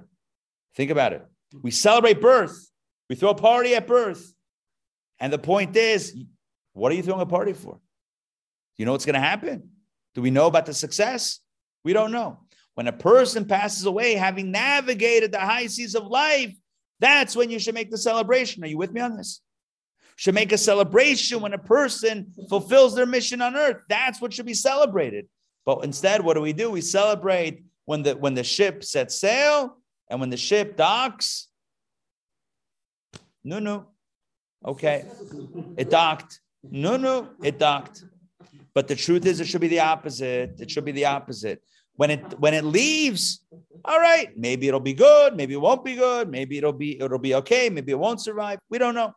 [0.77, 1.27] Think about it.
[1.61, 2.71] We celebrate birth.
[3.11, 4.33] We throw a party at birth.
[5.19, 6.17] And the point is,
[6.73, 7.75] what are you throwing a party for?
[7.75, 7.81] Do
[8.79, 9.71] you know what's going to happen?
[10.15, 11.41] Do we know about the success?
[11.85, 12.39] We don't know.
[12.75, 16.55] When a person passes away, having navigated the high seas of life,
[17.01, 18.65] that's when you should make the celebration.
[18.65, 19.41] Are you with me on this?
[20.17, 23.83] Should make a celebration when a person fulfills their mission on earth.
[23.89, 25.27] That's what should be celebrated.
[25.65, 26.71] But instead, what do we do?
[26.71, 29.77] We celebrate when the when the ship sets sail
[30.09, 31.49] and when the ship docks.
[33.45, 33.87] No, no.
[34.65, 35.05] Okay.
[35.77, 36.41] It docked.
[36.63, 38.05] No, no, it docked.
[38.75, 40.61] But the truth is, it should be the opposite.
[40.61, 41.63] It should be the opposite.
[41.97, 43.45] When it when it leaves,
[43.85, 47.19] all right, maybe it'll be good, maybe it won't be good, maybe it'll be it'll
[47.19, 48.59] be okay, maybe it won't survive.
[48.71, 49.13] We don't know.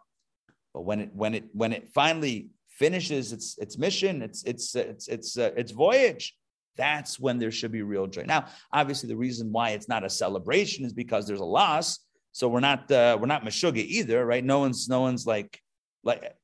[0.74, 5.08] But when it when it when it finally finishes its its mission, its its its
[5.08, 6.36] its uh, its voyage,
[6.76, 8.24] that's when there should be real joy.
[8.28, 12.00] Now, obviously, the reason why it's not a celebration is because there's a loss.
[12.34, 14.44] So we're not uh, we're not meshuga either, right?
[14.44, 15.62] No one's no one's like
[16.04, 16.36] like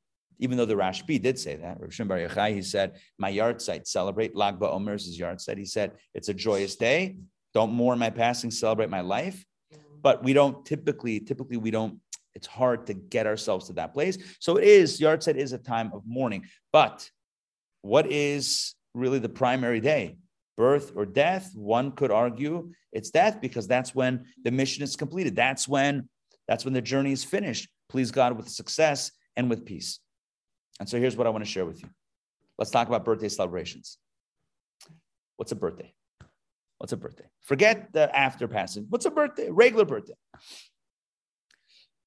[0.41, 4.35] even though the Rashbi did say that, Rav Bar Yochai, he said, my yahrzeit, celebrate
[4.35, 5.57] Lag BaOmer is his yahrzeit.
[5.57, 7.17] He said, it's a joyous day.
[7.53, 9.45] Don't mourn my passing, celebrate my life.
[10.01, 11.99] But we don't typically, typically we don't,
[12.33, 14.17] it's hard to get ourselves to that place.
[14.39, 16.45] So it is, yahrzeit is a time of mourning.
[16.73, 17.07] But
[17.83, 20.17] what is really the primary day?
[20.57, 21.51] Birth or death?
[21.53, 25.35] One could argue it's death because that's when the mission is completed.
[25.35, 26.09] That's when,
[26.47, 27.69] that's when the journey is finished.
[27.89, 29.99] Please God with success and with peace.
[30.81, 31.89] And so here's what I want to share with you.
[32.57, 33.99] Let's talk about birthday celebrations.
[35.37, 35.93] What's a birthday?
[36.79, 37.25] What's a birthday?
[37.41, 38.87] Forget the after passing.
[38.89, 39.51] What's a birthday?
[39.51, 40.15] Regular birthday.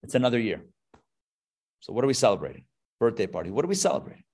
[0.03, 0.65] It's another year.
[1.83, 2.65] So what are we celebrating?
[2.99, 3.53] Birthday party.
[3.53, 4.25] What are we celebrating?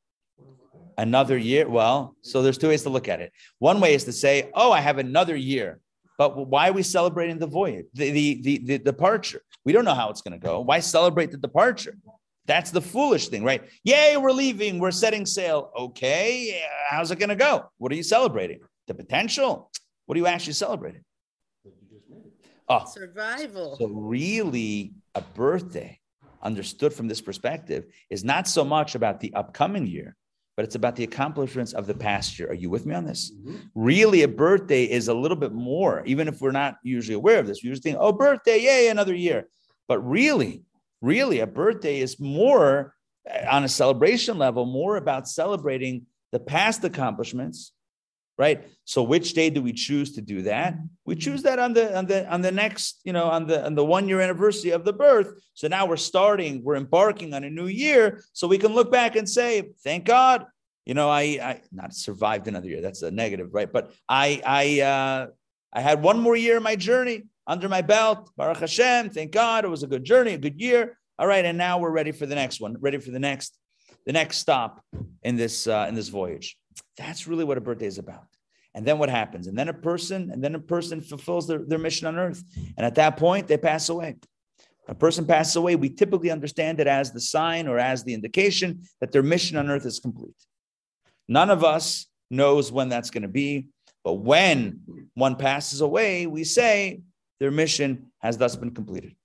[0.97, 1.68] Another year.
[1.68, 3.32] Well, so there's two ways to look at it.
[3.59, 5.80] One way is to say, oh, I have another year.
[6.16, 9.43] But why are we celebrating the voyage, the, the, the, the departure?
[9.66, 10.61] We don't know how it's going to go.
[10.61, 11.95] Why celebrate the departure?
[12.51, 13.63] That's the foolish thing, right?
[13.85, 15.71] Yay, we're leaving, we're setting sail.
[15.79, 17.71] Okay, how's it going to go?
[17.79, 18.59] What are you celebrating?
[18.89, 19.71] The potential?
[20.07, 21.05] What are you actually celebrating?
[22.69, 23.77] Oh, survival.
[23.77, 26.01] So, really, a birthday,
[26.43, 30.17] understood from this perspective, is not so much about the upcoming year,
[30.57, 32.51] but it's about the accomplishments of the past year.
[32.51, 33.31] Are you with me on this?
[33.31, 33.59] Mm-hmm.
[33.77, 37.47] Really, a birthday is a little bit more, even if we're not usually aware of
[37.47, 37.63] this.
[37.63, 39.47] We usually think, oh, birthday, yay, another year.
[39.87, 40.65] But really,
[41.01, 42.95] really a birthday is more
[43.29, 47.73] uh, on a celebration level, more about celebrating the past accomplishments,
[48.39, 48.69] right?
[48.85, 50.75] So which day do we choose to do that?
[51.05, 53.75] We choose that on the on the on the next, you know, on the on
[53.75, 55.41] the one year anniversary of the birth.
[55.55, 59.17] So now we're starting, we're embarking on a new year, so we can look back
[59.17, 60.47] and say, thank God,
[60.87, 62.81] you know, I I not survived another year.
[62.81, 63.71] That's a negative, right?
[63.71, 65.27] But I I uh
[65.73, 68.30] I had one more year in my journey under my belt.
[68.36, 70.99] Baruch Hashem, thank God, it was a good journey, a good year.
[71.18, 73.59] All right, and now we're ready for the next one, ready for the next,
[74.07, 74.82] the next stop
[75.22, 76.57] in this uh, in this voyage.
[76.97, 78.24] That's really what a birthday is about.
[78.74, 79.47] And then what happens?
[79.47, 82.43] And then a person, and then a person fulfills their, their mission on earth.
[82.76, 84.16] And at that point, they pass away.
[84.88, 88.82] A person passes away, we typically understand it as the sign or as the indication
[89.01, 90.34] that their mission on earth is complete.
[91.28, 93.68] None of us knows when that's going to be,
[94.03, 94.80] but when
[95.14, 97.03] one passes away, we say
[97.41, 99.16] their mission has thus been completed.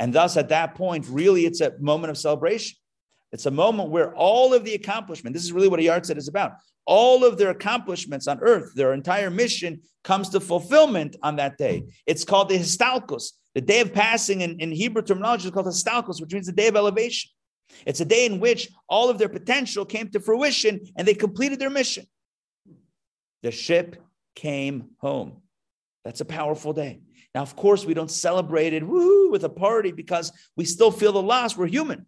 [0.00, 2.76] And thus, at that point, really, it's a moment of celebration.
[3.30, 6.28] It's a moment where all of the accomplishment, this is really what a yahrzeit is
[6.28, 6.52] about.
[6.86, 11.84] All of their accomplishments on earth, their entire mission comes to fulfillment on that day.
[12.06, 13.32] It's called the Histalkos.
[13.54, 16.68] The day of passing in, in Hebrew terminology is called Histalkos, which means the day
[16.68, 17.30] of elevation.
[17.86, 21.58] It's a day in which all of their potential came to fruition and they completed
[21.58, 22.06] their mission.
[23.42, 24.02] The ship
[24.34, 25.41] came home.
[26.04, 27.00] That's a powerful day.
[27.34, 31.22] Now, of course, we don't celebrate it with a party because we still feel the
[31.22, 31.56] loss.
[31.56, 32.06] We're human.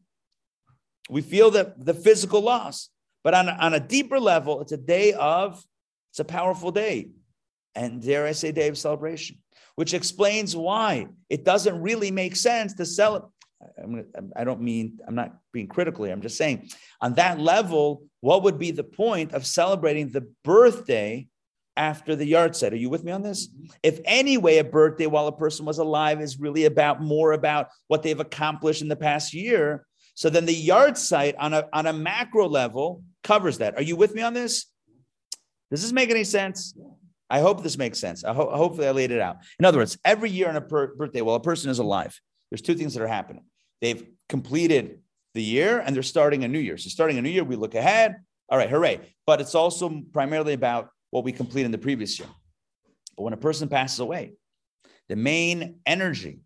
[1.09, 2.91] We feel the, the physical loss.
[3.23, 5.65] But on, on a deeper level, it's a day of,
[6.11, 7.11] it's a powerful day.
[7.75, 9.39] And dare I say, day of celebration,
[9.77, 13.31] which explains why it doesn't really make sense to celebrate.
[14.37, 16.13] I don't mean, I'm not being critical here.
[16.13, 16.69] I'm just saying,
[17.01, 21.27] on that level, what would be the point of celebrating the birthday
[21.77, 22.73] after the yahrzeit.
[22.73, 23.49] Are you with me on this?
[23.49, 23.67] Mm-hmm.
[23.83, 28.03] If anyway, a birthday while a person was alive is really about more about what
[28.03, 29.87] they've accomplished in the past year.
[30.15, 33.77] So then the yahrzeit on a, on a macro level covers that.
[33.77, 34.67] Are you with me on this?
[35.71, 36.75] Does this make any sense?
[37.29, 38.23] I hope this makes sense.
[38.23, 39.39] I ho- hopefully I laid it out.
[39.59, 42.21] In other words, every year on a per- birthday, while a person is alive,
[42.51, 43.45] there's two things that are happening.
[43.81, 45.01] They've completed
[45.35, 46.77] the year and they're starting a new year.
[46.77, 48.17] So starting a new year, we look ahead.
[48.49, 49.15] All right, hooray.
[49.27, 52.29] But it's also primarily about what we complete in the previous year.
[53.17, 54.33] But when a person passes away,
[55.09, 56.41] the main energy,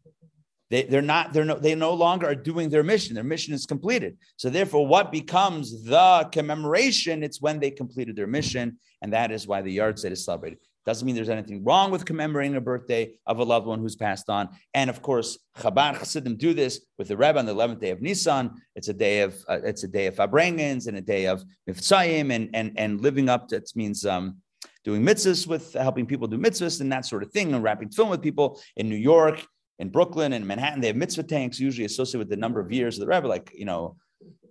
[0.69, 3.14] they, they're not, they're no, they no longer are doing their mission.
[3.14, 4.19] Their mission is completed.
[4.37, 7.23] So therefore, what becomes the commemoration?
[7.23, 10.59] It's when they completed their mission, and that is why the yahrzeit is celebrated.
[10.85, 14.29] Doesn't mean there's anything wrong with commemorating a birthday of a loved one who's passed
[14.29, 14.51] on.
[14.75, 18.03] And of course, Chabad Chassidim do this with the Rebbe on the 11th day of
[18.03, 18.51] Nisan.
[18.75, 22.33] It's a day of uh, it's a day of Farbrengens and a day of Mivtzoyim
[22.35, 23.49] and and and living up.
[23.49, 24.39] That means um,
[24.85, 28.11] doing mitzvahs with helping people do mitzvahs and that sort of thing, and wrapping tefillin
[28.11, 29.45] with people in New York,
[29.79, 30.81] in Brooklyn, and Manhattan.
[30.81, 33.53] They have mitzvah tanks usually associated with the number of years of the rabbi, like
[33.55, 33.97] you know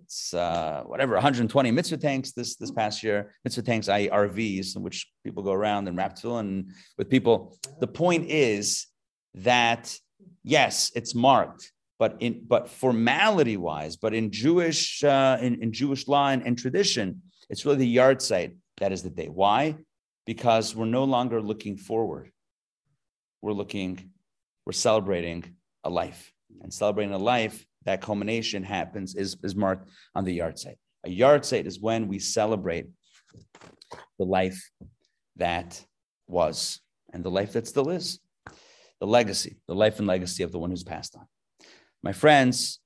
[0.08, 3.34] it's uh, whatever 120 mitzvah tanks this this past year.
[3.44, 7.58] Mitzvah tanks, i.e., RVs, in which people go around and wrap tefillin with people.
[7.80, 8.86] The point is
[9.34, 9.94] that
[10.44, 16.08] yes, it's marked, but in but formality wise, but in Jewish uh, in, in Jewish
[16.08, 17.20] law and, and tradition,
[17.50, 19.26] it's really the yahrzeit that is the day.
[19.26, 19.76] Why?
[20.28, 22.30] Because we're no longer looking forward.
[23.40, 24.10] We're looking,
[24.66, 30.26] we're celebrating a life, and celebrating a life that culmination happens is, is marked on
[30.26, 30.76] the yahrzeit.
[31.06, 32.88] A yahrzeit is when we celebrate
[34.18, 34.70] the life
[35.36, 35.82] that
[36.26, 36.80] was
[37.14, 38.20] and the life that still is,
[39.00, 41.26] the legacy, the life and legacy of the one who's passed on.
[42.02, 42.80] My friends,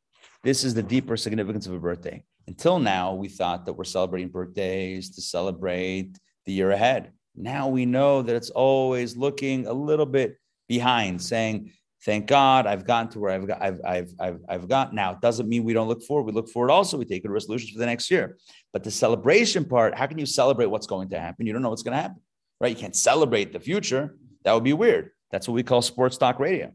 [0.45, 2.22] this is the deeper significance of a birthday.
[2.47, 6.16] Until now, we thought that we're celebrating birthdays to celebrate
[6.47, 7.11] the year ahead.
[7.35, 11.72] Now we know that it's always looking a little bit behind, saying,
[12.05, 15.12] thank God I've gotten to where I've got, I've, I've, I've, I've got now.
[15.12, 16.26] It doesn't mean we don't look forward.
[16.26, 16.99] We look forward also.
[16.99, 18.37] We take resolutions for the next year.
[18.72, 21.47] But the celebration part, how can you celebrate what's going to happen?
[21.47, 22.20] You don't know what's going to happen,
[22.61, 22.74] right?
[22.74, 24.16] You can't celebrate the future.
[24.45, 25.11] That would be weird.
[25.30, 26.72] That's what we call sports talk radio,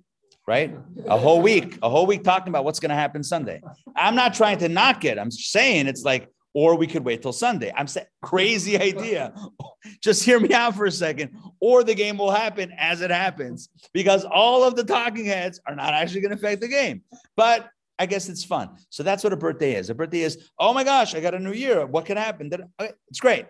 [0.48, 0.76] right?
[1.06, 3.62] A whole week, a whole week talking about what's going to happen Sunday.
[3.96, 5.20] I'm not trying to knock it.
[5.20, 7.72] I'm saying it's like or we could wait till Sunday.
[7.78, 9.32] I'm saying crazy idea.
[10.02, 11.38] Just hear me out for a second.
[11.60, 15.76] Or the game will happen as it happens because all of the talking heads are
[15.76, 17.04] not actually going to affect the game.
[17.36, 18.72] But I guess it's fun.
[18.90, 19.92] So that's what a birthday is.
[19.92, 21.86] A birthday is, oh my gosh, I got a new year.
[21.86, 22.50] What can happen?
[22.80, 23.46] It's great.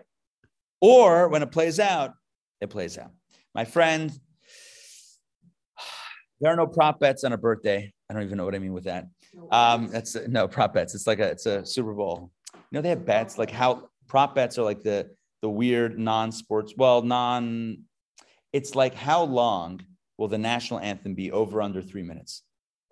[0.82, 2.12] Or when it plays out,
[2.60, 3.12] it plays out.
[3.54, 4.12] My friend,
[6.42, 7.90] there are no prop bets on a birthday.
[8.10, 9.06] I don't even know what I mean with that.
[9.50, 10.94] Um, that's no prop bets.
[10.94, 12.32] It's like a it's a Super Bowl
[12.72, 15.10] know they have bets like how prop bets are like the
[15.42, 17.78] the weird non-sports well non
[18.52, 19.80] it's like how long
[20.16, 22.42] will the national anthem be over under three minutes?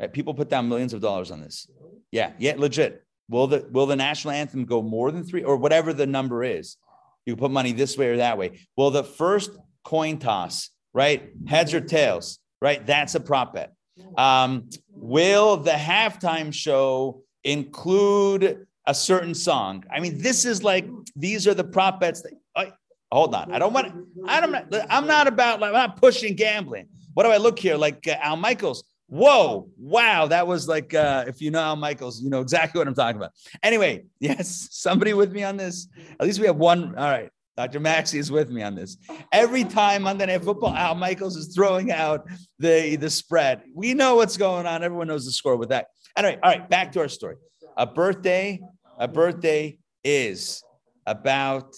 [0.01, 0.12] Right?
[0.12, 1.68] People put down millions of dollars on this.
[2.12, 3.03] Yeah yeah legit.
[3.29, 6.77] Will the will the national anthem go more than three or whatever the number is
[7.24, 8.61] you put money this way or that way.
[8.77, 9.51] Well the first
[9.85, 13.72] coin toss right heads or tails right that's a prop bet.
[14.16, 19.84] Um, will the halftime show include a certain song.
[19.91, 22.22] I mean, this is like these are the prop bets.
[22.22, 22.66] That, oh,
[23.11, 23.93] hold on, I don't want.
[24.26, 24.55] I don't.
[24.91, 25.62] I'm not about.
[25.62, 26.89] I'm not pushing gambling.
[27.14, 27.76] What do I look here?
[27.76, 28.84] Like uh, Al Michaels.
[29.09, 32.89] Whoa, wow, that was like uh, if you know Al Michaels, you know exactly what
[32.89, 33.32] I'm talking about.
[33.62, 35.89] Anyway, yes, somebody with me on this.
[36.18, 36.97] At least we have one.
[36.97, 37.80] All right, Dr.
[37.80, 38.99] Maxey is with me on this.
[39.32, 42.28] Every time Monday Night Football, Al Michaels is throwing out
[42.59, 43.62] the, the spread.
[43.74, 44.82] We know what's going on.
[44.82, 45.87] Everyone knows the score with that.
[46.16, 47.37] Anyway, all right, back to our story.
[47.78, 48.61] A birthday
[48.99, 50.62] a birthday is
[51.07, 51.74] about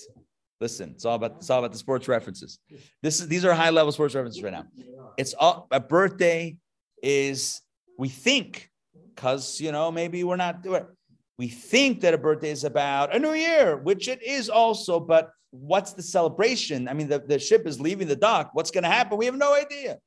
[0.61, 2.59] listen it's all about it's all about the sports references.
[3.03, 4.65] This is these are high level sports references right now.
[5.17, 6.57] It's all a birthday
[7.03, 7.61] is
[7.99, 8.71] we think
[9.15, 10.87] because you know maybe we're not doing
[11.39, 15.31] we think that a birthday is about a new year which it is also but
[15.51, 16.89] what's the celebration?
[16.89, 18.51] I mean the, the ship is leaving the dock.
[18.53, 19.17] What's going to happen?
[19.17, 19.99] We have no idea.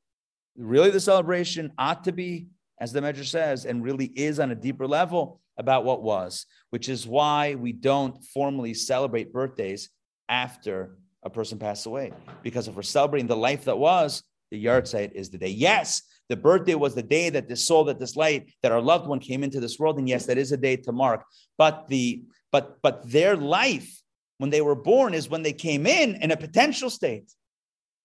[0.56, 2.46] Really the celebration ought to be
[2.80, 6.88] as the medrash says and really is on a deeper level about what was, which
[6.88, 9.88] is why we don't formally celebrate birthdays
[10.28, 12.12] after a person passed away.
[12.42, 15.48] Because if we're celebrating the life that was, the yahrzeit is the day.
[15.48, 19.06] Yes, the birthday was the day that this soul, that this light, that our loved
[19.06, 21.24] one came into this world, and yes, that is a day to mark.
[21.56, 24.02] But the but but their life
[24.38, 27.30] when they were born is when they came in in a potential state.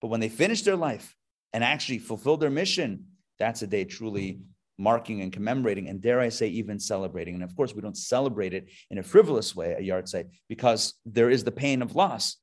[0.00, 1.16] But when they finished their life
[1.52, 3.06] and actually fulfilled their mission,
[3.38, 4.40] that's a day truly
[4.78, 7.34] marking and commemorating, and dare I say, even celebrating.
[7.34, 10.94] And of course, we don't celebrate it in a frivolous way, a yard yahrzeit, because
[11.04, 12.36] there is the pain of loss.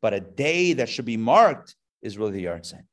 [0.00, 2.84] But a day that should be marked is really the yard yahrzeit.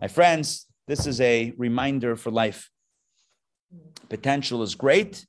[0.00, 2.70] My friends, this is a reminder for life.
[4.08, 5.24] Potential is great,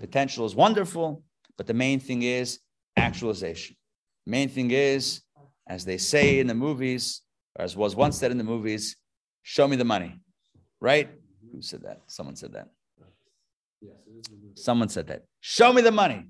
[0.00, 1.22] potential is wonderful,
[1.56, 2.60] but the main thing is
[2.96, 3.76] actualization.
[4.26, 5.22] The main thing is,
[5.66, 7.22] as they say in the movies,
[7.58, 8.96] or as was once said in the movies,
[9.42, 10.20] show me the money,
[10.80, 11.10] right?
[11.52, 12.00] Who said that?
[12.06, 12.68] Someone said that.
[13.80, 13.94] Yes.
[14.54, 15.24] Someone said that.
[15.40, 16.26] Show me the money.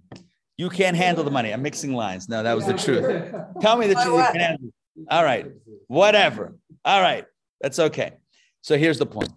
[0.56, 1.52] You can't handle the money.
[1.52, 2.28] I'm mixing lines.
[2.28, 3.34] No, that was the truth.
[3.60, 4.70] Tell me the truth.
[5.08, 5.46] All right.
[5.86, 6.54] Whatever.
[6.84, 7.24] All right.
[7.60, 8.12] That's okay.
[8.60, 9.32] So here's the point.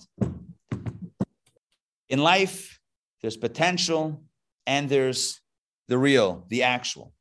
[2.09, 2.79] In life,
[3.21, 4.21] there's potential
[4.67, 5.39] and there's
[5.87, 7.13] the real, the actual.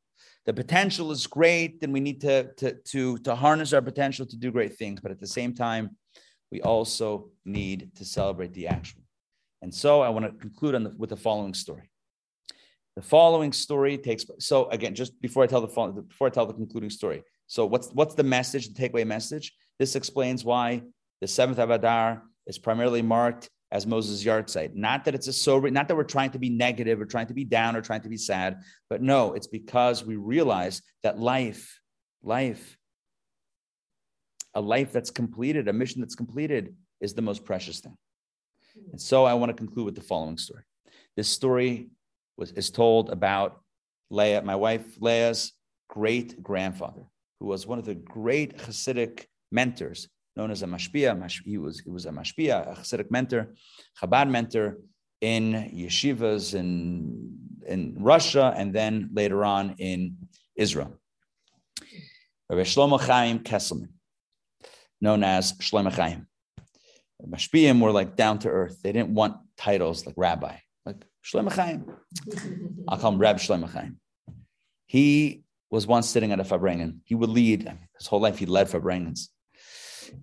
[0.45, 4.35] the potential is great, and we need to, to, to, to harness our potential to
[4.35, 4.99] do great things.
[5.01, 5.95] But at the same time,
[6.53, 9.01] we also need to celebrate the actual.
[9.63, 11.89] And so I want to conclude on the, with the following story.
[12.95, 16.53] The following story takes so again, just before I tell the before I tell the
[16.53, 17.23] concluding story.
[17.47, 19.51] So what's what's the message, the takeaway message?
[19.79, 20.83] This explains why
[21.21, 24.75] the seventh of Adar is primarily marked as Moses' yahrzeit.
[24.75, 27.33] Not that it's a sober, not that we're trying to be negative or trying to
[27.33, 31.79] be down or trying to be sad, but no, it's because we realize that life,
[32.21, 32.77] life,
[34.55, 37.97] a life that's completed, a mission that's completed is the most precious thing.
[38.73, 38.91] Hmm.
[38.91, 40.63] And so I want to conclude with the following story.
[41.15, 41.89] This story
[42.37, 43.61] was is told about
[44.09, 45.53] Leah, my wife Leah's
[45.89, 47.03] great grandfather,
[47.39, 51.11] who was one of the great Hasidic mentors known as a mashpia.
[51.45, 53.53] He was, he was a mashpia, a Hasidic mentor,
[54.01, 54.77] Chabad mentor
[55.21, 57.37] in yeshivas in,
[57.67, 60.17] in Russia and then later on in
[60.55, 60.99] Israel.
[62.49, 63.89] Rabbi Shlomo Chaim Kesselman,
[65.03, 66.27] known as Shlomo Chaim.
[67.27, 68.81] Mashpiyim were like down to earth.
[68.81, 71.85] They didn't want titles like rabbi, like Shlomo Chaim.
[72.87, 73.99] I'll call him Reb Shlomo Chaim.
[74.87, 76.99] He was once sitting at a Farbrengen.
[77.03, 78.37] He would lead his whole life.
[78.37, 79.27] He led Farbrengens.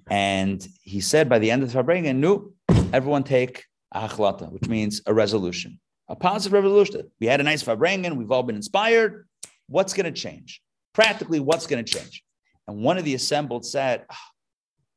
[0.09, 2.53] And he said by the end of the Farbrengen, no,
[2.93, 7.11] everyone take a hachlata, which means a resolution, a positive resolution.
[7.21, 8.17] We had a nice Farbrengen.
[8.17, 9.27] We've all been inspired.
[9.69, 10.63] What's going to change?
[10.95, 12.23] Practically, what's going to change?
[12.67, 14.30] And one of the assembled said, oh,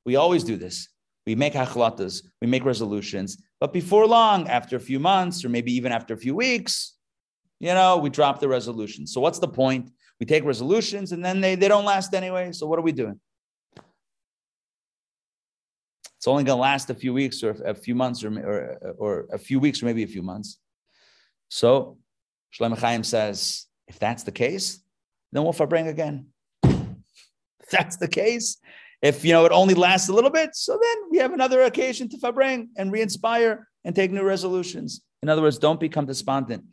[0.05, 0.89] we always do this.
[1.25, 5.71] We make hachlatas, we make resolutions, but before long, after a few months, or maybe
[5.73, 6.97] even after a few weeks,
[7.61, 9.07] you know, we drop the resolution.
[9.07, 9.89] So what's the point?
[10.19, 12.51] We take resolutions and then they, they don't last anyway.
[12.51, 13.21] So what are we doing?
[16.17, 19.27] It's only going to last a few weeks or a few months or, or, or
[19.31, 20.59] a few weeks or maybe a few months.
[21.49, 21.97] So
[22.53, 24.81] Shlomo Chaim says, if that's the case,
[25.31, 26.27] then we'll farbring again.
[26.63, 28.57] if that's the case,
[29.03, 32.07] if you know it only lasts a little bit, so then we have another occasion
[32.09, 35.01] to farbring and re-inspire and take new resolutions.
[35.21, 36.63] In other words, don't become despondent.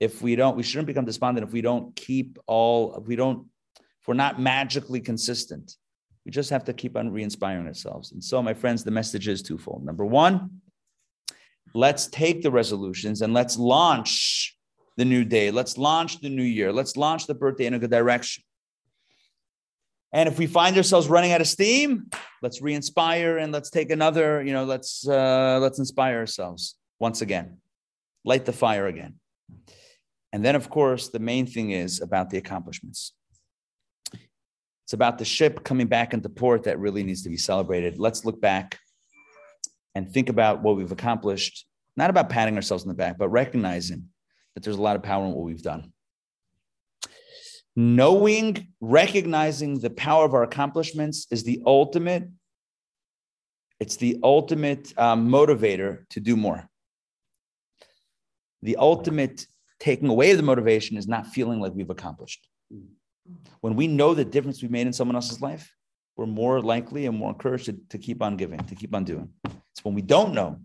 [0.00, 3.46] If we don't, we shouldn't become despondent if we don't keep all, if we don't,
[3.78, 5.76] if we're not magically consistent.
[6.24, 8.12] We just have to keep on re inspiring ourselves.
[8.12, 9.84] And so, my friends, the message is twofold.
[9.84, 10.62] Number one,
[11.74, 14.56] let's take the resolutions and let's launch
[14.96, 15.50] the new day.
[15.50, 16.72] Let's launch the new year.
[16.72, 18.42] Let's launch the birthday in a good direction.
[20.14, 22.08] And if we find ourselves running out of steam,
[22.40, 27.58] let's re-inspire and let's take another, you know, let's uh, let's inspire ourselves once again.
[28.24, 29.16] Light the fire again.
[30.32, 33.12] And then, of course, the main thing is about the accomplishments.
[34.84, 37.98] It's about the ship coming back into port that really needs to be celebrated.
[37.98, 38.78] Let's look back
[39.96, 44.10] and think about what we've accomplished, not about patting ourselves on the back, but recognizing
[44.54, 45.92] that there's a lot of power in what we've done.
[47.76, 52.28] Knowing, recognizing the power of our accomplishments is the ultimate,
[53.80, 56.68] it's the ultimate um, motivator to do more.
[58.62, 59.46] The ultimate
[59.80, 62.46] taking away the motivation is not feeling like we've accomplished.
[63.60, 65.74] When we know the difference we've made in someone else's life,
[66.16, 69.30] we're more likely and more encouraged to, to keep on giving, to keep on doing.
[69.44, 70.60] It's when we don't know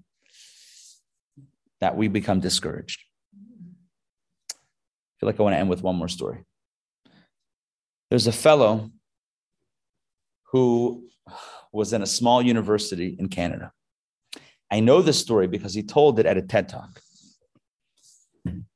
[1.82, 3.01] that we become discouraged.
[3.34, 4.53] I
[5.20, 6.43] feel like I want to end with one more story.
[8.10, 8.91] There's a fellow
[10.51, 11.07] who
[11.72, 13.72] was in a small university in Canada.
[14.72, 17.01] I know this story because he told it at a TED Talk.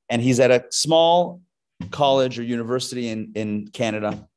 [0.10, 1.42] And he's at a small
[1.90, 4.28] college or university in, in Canada.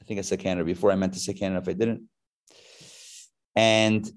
[0.00, 0.90] I think I said Canada before.
[0.90, 2.08] I meant to say Canada if I didn't.
[3.54, 4.10] And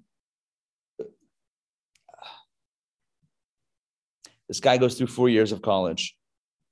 [4.47, 6.15] this guy goes through four years of college.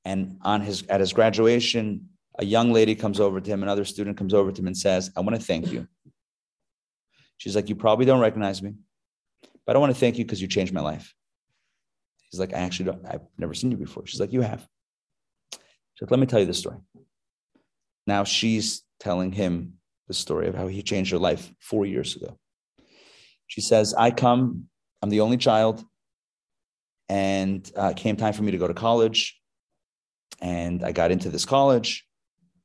[0.05, 4.17] And on his at his graduation, a young lady comes over to him, another student
[4.17, 5.87] comes over to him and says, I want to thank you.
[7.37, 8.75] She's like, You probably don't recognize me,
[9.65, 11.13] but I want to thank you because you changed my life.
[12.29, 14.05] He's like, I actually don't, I've never seen you before.
[14.05, 14.67] She's like, You have.
[15.97, 16.77] She's like, let me tell you the story.
[18.05, 19.73] Now she's telling him
[20.07, 22.37] the story of how he changed her life four years ago.
[23.47, 24.65] She says, I come,
[25.01, 25.83] I'm the only child,
[27.09, 29.39] and uh, came time for me to go to college.
[30.39, 32.06] And I got into this college,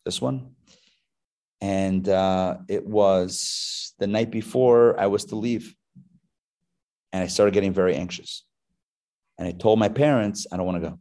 [0.05, 0.55] this one.
[1.61, 5.75] And uh, it was the night before I was to leave.
[7.13, 8.45] And I started getting very anxious.
[9.39, 10.99] And I told my parents, I don't want to go.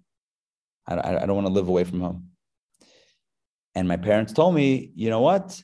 [0.88, 2.28] I, I don't want to live away from home.
[3.74, 5.62] And my parents told me, you know what?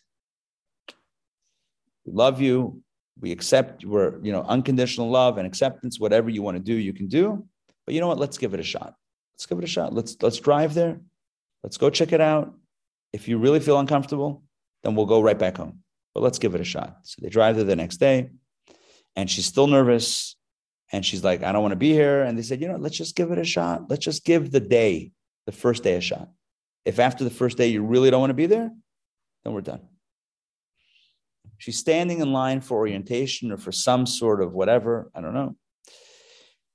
[2.05, 2.81] We love you.
[3.19, 6.93] We accept, we're, you know, unconditional love and acceptance, whatever you want to do, you
[6.93, 7.45] can do.
[7.85, 8.19] But you know what?
[8.19, 8.93] Let's give it a shot.
[9.33, 9.93] Let's give it a shot.
[9.93, 10.99] Let's let's drive there.
[11.63, 12.53] Let's go check it out.
[13.13, 14.43] If you really feel uncomfortable,
[14.83, 15.79] then we'll go right back home.
[16.13, 16.97] But let's give it a shot.
[17.03, 18.31] So they drive there the next day,
[19.15, 20.35] and she's still nervous.
[20.91, 22.23] And she's like, I don't want to be here.
[22.23, 23.89] And they said, you know, let's just give it a shot.
[23.89, 25.11] Let's just give the day,
[25.45, 26.29] the first day, a shot.
[26.85, 28.71] If after the first day you really don't want to be there,
[29.43, 29.81] then we're done.
[31.57, 35.11] She's standing in line for orientation or for some sort of whatever.
[35.13, 35.55] I don't know.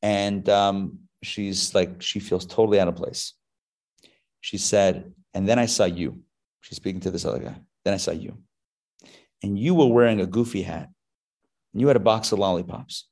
[0.02, 3.32] And um, she's like, she feels totally out of place.
[4.40, 6.22] She said, and then I saw you.
[6.60, 7.56] She's speaking to this other guy.
[7.84, 8.38] Then I saw you.
[9.42, 10.88] And you were wearing a goofy hat.
[11.72, 13.08] And you had a box of lollipops.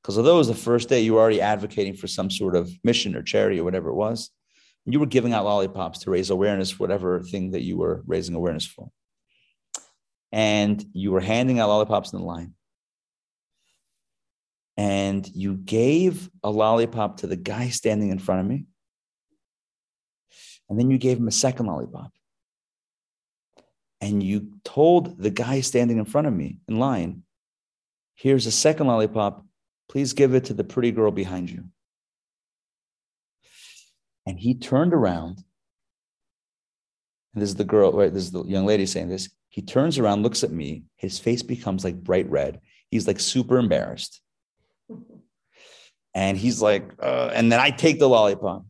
[0.00, 2.70] Because although it was the first day, you were already advocating for some sort of
[2.84, 4.30] mission or charity or whatever it was.
[4.84, 8.36] You were giving out lollipops to raise awareness for whatever thing that you were raising
[8.36, 8.88] awareness for.
[10.30, 12.54] And you were handing out lollipops in the line.
[14.76, 18.66] And you gave a lollipop to the guy standing in front of me.
[20.68, 22.12] And then you gave him a second lollipop.
[24.00, 27.22] And you told the guy standing in front of me in line,
[28.14, 29.44] here's a second lollipop.
[29.88, 31.64] Please give it to the pretty girl behind you.
[34.26, 35.44] And he turned around.
[37.32, 38.12] And this is the girl, right?
[38.12, 39.30] This is the young lady saying this.
[39.48, 40.84] He turns around, looks at me.
[40.96, 42.60] His face becomes like bright red.
[42.90, 44.20] He's like super embarrassed.
[46.14, 48.64] And he's like, uh, and then I take the lollipop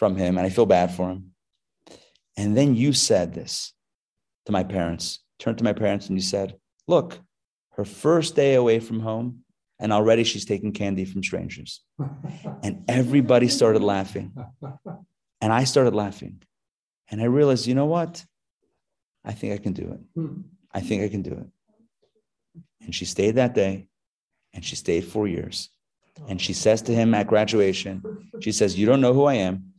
[0.00, 1.32] from him and I feel bad for him.
[2.34, 3.74] And then you said this
[4.46, 6.56] to my parents, turned to my parents and you said,
[6.88, 7.20] Look,
[7.76, 9.44] her first day away from home,
[9.78, 11.82] and already she's taking candy from strangers.
[12.62, 14.28] And everybody started laughing.
[15.42, 16.42] And I started laughing.
[17.10, 18.24] And I realized, you know what?
[19.24, 20.00] I think I can do it.
[20.14, 20.40] Hmm.
[20.72, 21.48] I think I can do it.
[22.84, 23.86] And she stayed that day
[24.54, 25.68] and she stayed four years.
[26.28, 27.94] And she says to him at graduation,
[28.40, 29.69] she says, You don't know who I am,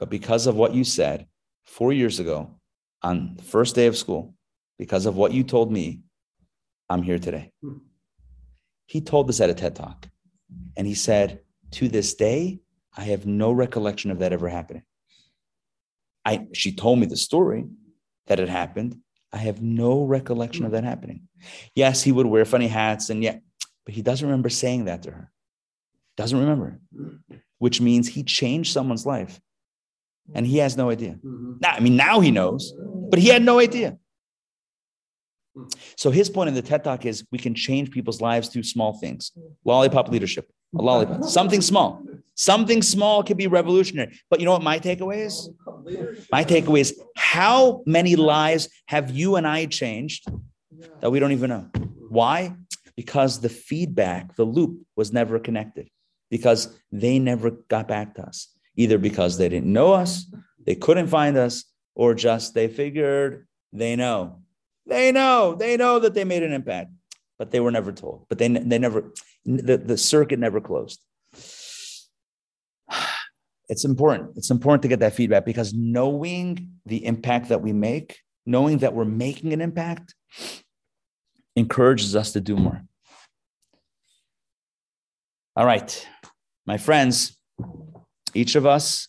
[0.00, 1.26] but because of what you said
[1.66, 2.50] four years ago
[3.02, 4.34] on the first day of school,
[4.78, 6.00] because of what you told me,
[6.88, 7.52] I'm here today.
[7.62, 7.76] Hmm.
[8.86, 10.08] He told this at a TED talk.
[10.76, 11.40] And he said,
[11.72, 12.60] To this day,
[12.96, 14.82] I have no recollection of that ever happening.
[16.24, 17.66] I, she told me the story
[18.26, 18.96] that it happened.
[19.32, 21.28] I have no recollection of that happening.
[21.74, 23.36] Yes, he would wear funny hats and yeah,
[23.84, 25.30] but he doesn't remember saying that to her.
[26.16, 26.80] Doesn't remember,
[27.58, 29.40] which means he changed someone's life
[30.34, 31.18] and he has no idea.
[31.24, 31.52] Mm-hmm.
[31.60, 32.72] Now, I mean, now he knows,
[33.10, 33.98] but he had no idea.
[35.96, 38.94] So his point in the TED Talk is we can change people's lives through small
[38.94, 39.32] things.
[39.64, 42.02] Lollipop leadership, a lollipop, something small.
[42.36, 44.18] Something small can be revolutionary.
[44.30, 45.50] But you know what my takeaway is?
[46.32, 50.26] My takeaway is how many lives have you and I changed
[51.00, 51.68] that we don't even know?
[52.08, 52.54] Why?
[52.96, 55.90] Because the feedback, the loop was never connected,
[56.30, 58.48] because they never got back to us,
[58.80, 60.24] either because they didn't know us,
[60.64, 61.64] they couldn't find us,
[61.94, 64.40] or just they figured they know.
[64.86, 66.90] They know, they know that they made an impact,
[67.38, 68.24] but they were never told.
[68.28, 69.12] But they, they never,
[69.44, 71.00] the, the circuit never closed.
[73.72, 74.32] It's important.
[74.36, 78.94] It's important to get that feedback because knowing the impact that we make, knowing that
[78.94, 80.12] we're making an impact,
[81.54, 82.82] encourages us to do more.
[85.54, 86.08] All right,
[86.66, 87.38] my friends,
[88.34, 89.08] each of us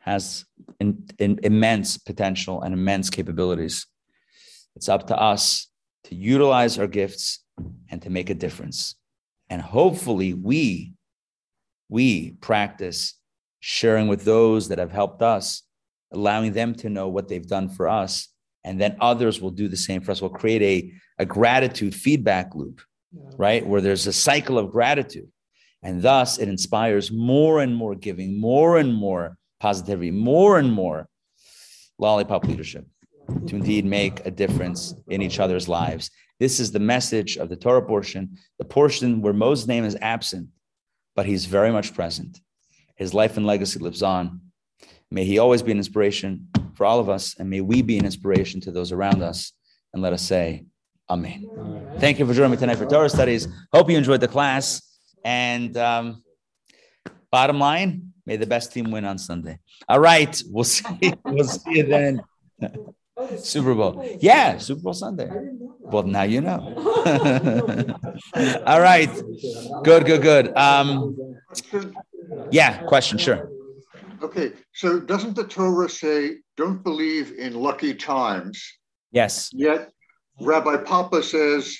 [0.00, 0.44] has
[0.80, 3.86] in, in immense potential and immense capabilities.
[4.74, 5.68] It's up to us
[6.04, 7.40] to utilize our gifts
[7.90, 8.96] and to make a difference.
[9.48, 10.94] And hopefully, we
[11.88, 13.14] we practice
[13.60, 15.62] sharing with those that have helped us,
[16.10, 18.28] allowing them to know what they've done for us,
[18.64, 20.20] and then others will do the same for us.
[20.20, 22.80] We'll create a, a gratitude feedback loop,
[23.36, 23.64] right?
[23.64, 25.30] Where there's a cycle of gratitude.
[25.82, 31.08] And thus it inspires more and more giving, more and more positivity, more and more
[31.98, 32.86] lollipop leadership
[33.46, 36.10] to indeed make a difference in each other's lives.
[36.38, 40.48] This is the message of the Torah portion, the portion where Moses' name is absent,
[41.14, 42.40] but he's very much present.
[42.96, 44.40] His life and legacy lives on.
[45.10, 48.04] May he always be an inspiration for all of us, and may we be an
[48.04, 49.52] inspiration to those around us.
[49.92, 50.64] And let us say,
[51.10, 51.48] Amen.
[51.58, 51.98] Amen.
[51.98, 53.46] Thank you for joining me tonight for Torah studies.
[53.72, 54.80] Hope you enjoyed the class.
[55.24, 56.22] And um,
[57.30, 59.58] bottom line, may the best team win on Sunday.
[59.88, 60.84] All right, we'll see.
[61.24, 62.22] We'll see you then.
[63.36, 64.04] Super Bowl.
[64.20, 65.30] Yeah, Super Bowl Sunday.
[65.80, 66.60] Well, now you know.
[68.66, 69.10] All right.
[69.84, 70.56] Good, good, good.
[70.56, 71.36] Um,
[72.50, 73.50] yeah, question, sure.
[74.22, 78.62] Okay, so doesn't the Torah say, don't believe in lucky times?
[79.10, 79.50] Yes.
[79.52, 79.90] Yet
[80.40, 81.76] Rabbi Papa says,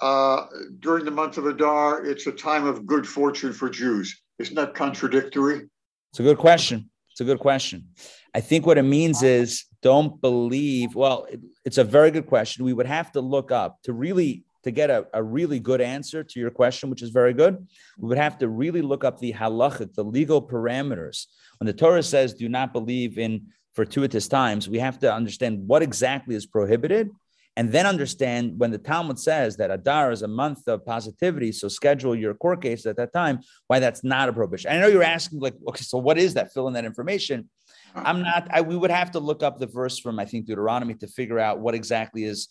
[0.00, 0.46] uh,
[0.80, 4.20] during the month of Adar, it's a time of good fortune for Jews.
[4.38, 5.68] Isn't that contradictory?
[6.10, 6.90] It's a good question.
[7.10, 7.88] It's a good question.
[8.34, 10.94] I think what it means is don't believe.
[10.94, 12.64] Well, it, it's a very good question.
[12.64, 16.24] We would have to look up to really to get a, a really good answer
[16.24, 17.66] to your question, which is very good.
[17.98, 21.26] We would have to really look up the halachic, the legal parameters.
[21.58, 25.82] When the Torah says, "Do not believe in fortuitous times," we have to understand what
[25.82, 27.10] exactly is prohibited
[27.56, 31.68] and then understand when the Talmud says that Adar is a month of positivity, so
[31.68, 34.70] schedule your court case at that time, why that's not a prohibition.
[34.70, 36.52] I know you're asking, like, okay, so what is that?
[36.52, 37.48] Fill in that information.
[37.94, 40.94] I'm not, I, we would have to look up the verse from, I think, Deuteronomy
[40.96, 42.48] to figure out what exactly is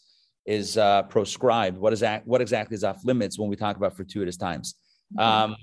[0.48, 3.96] is uh, proscribed, what is that, what exactly is off limits when we talk about
[3.96, 4.76] fortuitous times.
[5.18, 5.56] Um,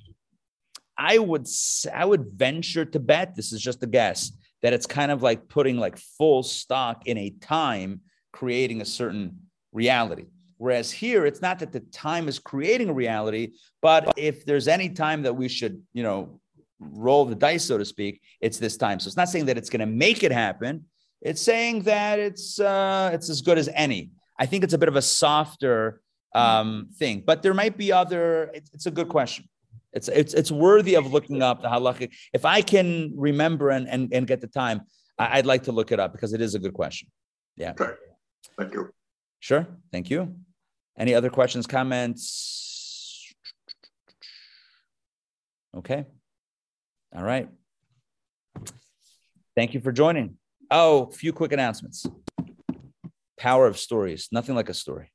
[0.98, 1.46] I would
[1.92, 4.32] I would venture to bet, this is just a guess,
[4.62, 8.00] that it's kind of like putting like full stock in a time
[8.32, 9.38] creating a certain
[9.72, 10.26] reality.
[10.58, 14.88] Whereas here, it's not that the time is creating a reality, but if there's any
[14.90, 16.40] time that we should, you know,
[16.78, 19.00] roll the dice, so to speak, it's this time.
[19.00, 20.84] So it's not saying that it's going to make it happen.
[21.20, 24.10] It's saying that it's uh, it's as good as any.
[24.38, 26.00] I think it's a bit of a softer
[26.34, 28.50] um, thing, but there might be other.
[28.54, 29.48] It's, it's a good question.
[29.92, 32.12] It's it's it's worthy of looking up the halachic.
[32.32, 34.82] If I can remember and and, and get the time,
[35.18, 37.08] I'd like to look it up because it is a good question.
[37.56, 37.72] Yeah.
[37.72, 37.92] Okay.
[38.58, 38.90] Thank you.
[39.40, 39.66] Sure.
[39.90, 40.34] Thank you.
[40.98, 43.32] Any other questions, comments?
[45.76, 46.04] Okay.
[47.14, 47.48] All right.
[49.56, 50.36] Thank you for joining.
[50.70, 52.06] Oh, a few quick announcements.
[53.38, 54.28] Power of stories.
[54.32, 55.10] Nothing like a story.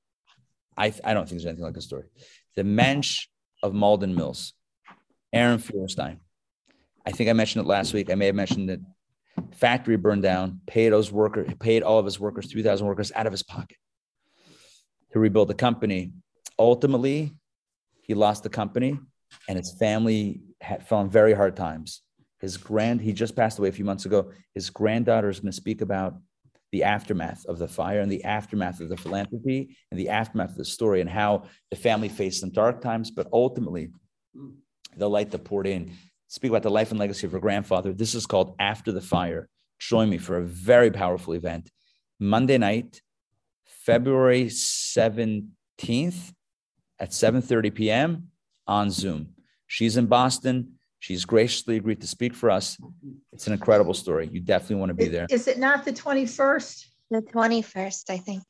[0.76, 2.06] I, I don't think there's anything like a story.
[2.56, 3.28] The Mensch
[3.64, 4.54] of Malden Mills,
[5.34, 6.20] Aaron Feuerstein.
[7.06, 8.12] I think I mentioned it last week.
[8.12, 8.82] I may have mentioned it
[9.54, 13.34] Factory burned down, paid those workers, paid all of his workers, 3,000 workers out of
[13.34, 13.78] his pocket
[15.12, 16.14] to rebuild the company.
[16.60, 17.34] Ultimately,
[18.02, 19.00] he lost the company
[19.48, 22.02] and his family had, fell in very hard times.
[22.40, 24.32] His grand, he just passed away a few months ago.
[24.54, 26.16] His granddaughter is going to speak about
[26.72, 30.58] the aftermath of the fire and the aftermath of the philanthropy and the aftermath of
[30.58, 33.90] the story and how the family faced some dark times, but ultimately
[34.96, 35.94] the light that poured in
[36.28, 37.94] speak about the life and legacy of her grandfather.
[37.94, 39.50] This is called After the Fire.
[39.80, 41.72] Join me for a very powerful event.
[42.20, 43.02] Monday night,
[43.66, 46.34] February 17th
[47.00, 48.28] at 7:30 p.m.
[48.66, 49.30] on Zoom.
[49.68, 50.74] She's in Boston.
[51.00, 52.78] She's graciously agreed to speak for us.
[53.32, 54.30] It's an incredible story.
[54.32, 55.28] You definitely want to be there.
[55.30, 56.86] Is it not the 21st?
[57.12, 58.44] The 21st, I think.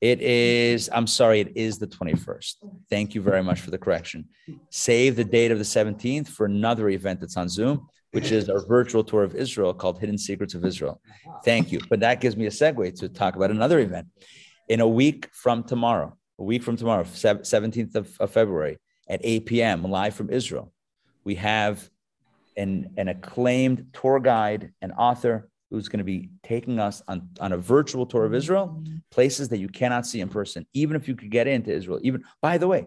[0.00, 2.54] It is, I'm sorry, it is the 21st.
[2.88, 4.26] Thank you very much for the correction.
[4.70, 8.64] Save the date of the 17th for another event that's on Zoom, which is our
[8.64, 11.00] virtual tour of Israel called Hidden Secrets of Israel.
[11.44, 11.80] Thank you.
[11.90, 14.06] But that gives me a segue to talk about another event.
[14.68, 19.46] In a week from tomorrow, a week from tomorrow, 17th of, of February at 8
[19.46, 20.72] p.m., live from Israel,
[21.24, 21.88] we have
[22.56, 27.52] an, an acclaimed tour guide and author who's going to be taking us on, on
[27.52, 28.96] a virtual tour of Israel, mm-hmm.
[29.10, 32.00] places that you cannot see in person, even if you could get into Israel.
[32.02, 32.86] Even by the way,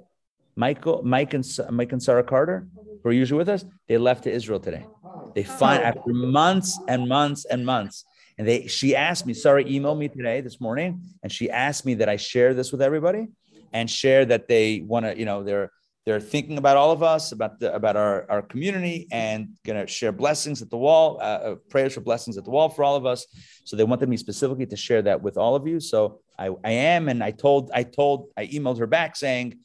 [0.56, 2.68] Michael, Mike and Mike and Sarah Carter,
[3.04, 4.86] who are usually with us, they left to Israel today.
[5.34, 5.86] They find oh.
[5.86, 8.06] after months and months and months.
[8.38, 11.96] And they she asked me, sorry, emailed me today this morning, and she asked me
[11.96, 13.28] that I share this with everybody
[13.72, 15.72] and share that they want to, you know, they're
[16.06, 19.86] they're thinking about all of us, about the about our, our community, and going to
[19.86, 22.96] share blessings at the wall, uh, uh, prayers for blessings at the wall for all
[22.96, 23.28] of us.
[23.66, 25.80] So they wanted me specifically to share that with all of you.
[25.80, 29.60] So I, I am, and I told I told I emailed her back saying,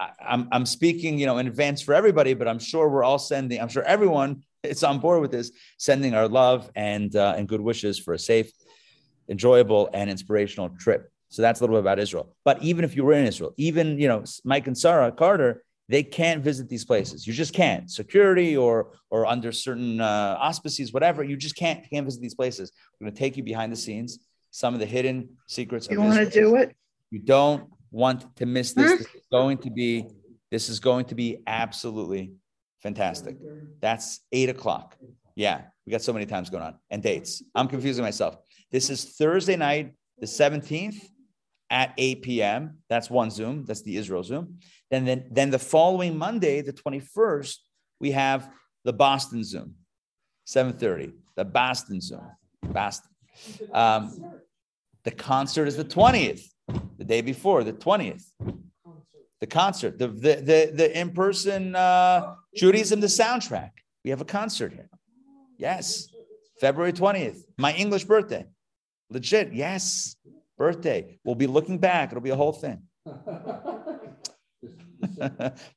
[0.00, 3.18] I, I'm I'm speaking, you know, in advance for everybody, but I'm sure we're all
[3.18, 3.60] sending.
[3.60, 7.60] I'm sure everyone is on board with this, sending our love and uh, and good
[7.60, 8.50] wishes for a safe,
[9.28, 11.09] enjoyable, and inspirational trip.
[11.30, 12.34] So that's a little bit about Israel.
[12.44, 16.02] But even if you were in Israel, even you know Mike and Sarah Carter, they
[16.02, 17.26] can't visit these places.
[17.26, 17.90] You just can't.
[17.90, 22.72] Security or or under certain uh, auspices, whatever, you just can't can't visit these places.
[22.98, 24.18] We're going to take you behind the scenes,
[24.50, 25.88] some of the hidden secrets.
[25.90, 26.76] You want to do it?
[27.10, 28.98] You don't want to miss this.
[28.98, 30.06] This is going to be
[30.50, 32.32] this is going to be absolutely
[32.82, 33.36] fantastic.
[33.80, 34.96] That's eight o'clock.
[35.36, 37.40] Yeah, we got so many times going on and dates.
[37.54, 38.36] I'm confusing myself.
[38.72, 41.08] This is Thursday night, the 17th
[41.70, 42.78] at 8 p.m.
[42.88, 43.64] That's one Zoom.
[43.64, 44.58] That's the Israel Zoom.
[44.90, 47.56] Then, then, then the following Monday, the 21st,
[48.00, 48.50] we have
[48.84, 49.74] the Boston Zoom,
[50.46, 51.12] 7:30.
[51.36, 52.26] The Boston Zoom,
[52.62, 53.10] Boston.
[53.72, 54.32] Um,
[55.04, 56.42] the concert is the 20th,
[56.98, 58.24] the day before, the 20th.
[59.40, 63.70] The concert, the the the, the in-person uh, Judaism, the soundtrack.
[64.04, 64.88] We have a concert here.
[65.56, 66.08] Yes,
[66.60, 68.46] February 20th, my English birthday.
[69.10, 70.16] Legit, yes
[70.60, 71.18] birthday.
[71.24, 72.10] We'll be looking back.
[72.12, 72.82] It'll be a whole thing.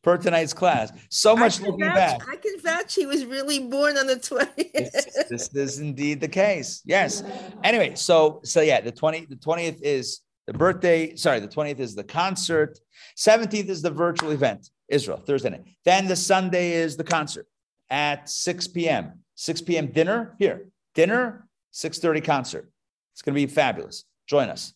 [0.04, 0.92] per tonight's class.
[1.10, 2.28] So much looking vouch, back.
[2.30, 5.30] I can vouch he was really born on the 20th.
[5.30, 6.82] this, this is indeed the case.
[6.84, 7.24] Yes.
[7.64, 11.16] Anyway, so so yeah, the 20 the 20th is the birthday.
[11.16, 12.78] Sorry, the 20th is the concert.
[13.18, 15.64] 17th is the virtual event, Israel, Thursday night.
[15.86, 17.48] Then the Sunday is the concert
[17.90, 19.20] at 6 p.m.
[19.36, 19.88] 6 p.m.
[19.88, 20.68] dinner here.
[20.94, 22.70] Dinner, 6:30 concert.
[23.14, 24.04] It's gonna be fabulous.
[24.28, 24.74] Join us.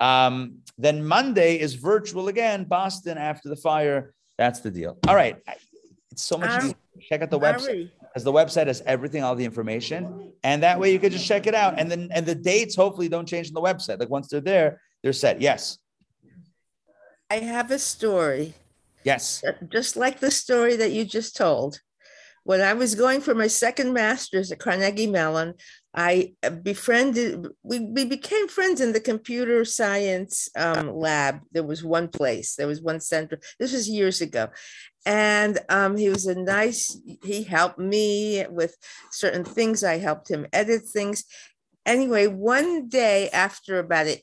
[0.00, 4.14] Um, then Monday is virtual again, Boston after the fire.
[4.36, 4.98] That's the deal.
[5.08, 5.36] All right.
[6.12, 6.74] It's so much easier.
[7.08, 10.92] Check out the website because the website has everything, all the information, and that way
[10.92, 11.78] you could just check it out.
[11.78, 14.00] And then and the dates hopefully don't change on the website.
[14.00, 15.40] Like once they're there, they're set.
[15.40, 15.78] Yes.
[17.30, 18.54] I have a story.
[19.04, 19.44] Yes.
[19.68, 21.80] Just like the story that you just told.
[22.44, 25.54] When I was going for my second master's at Carnegie Mellon,
[25.94, 31.40] I befriended, we, we became friends in the computer science um, lab.
[31.52, 33.40] There was one place, there was one center.
[33.58, 34.48] This was years ago.
[35.06, 38.76] And um, he was a nice, he helped me with
[39.10, 39.82] certain things.
[39.82, 41.24] I helped him edit things.
[41.86, 44.22] Anyway, one day after about it,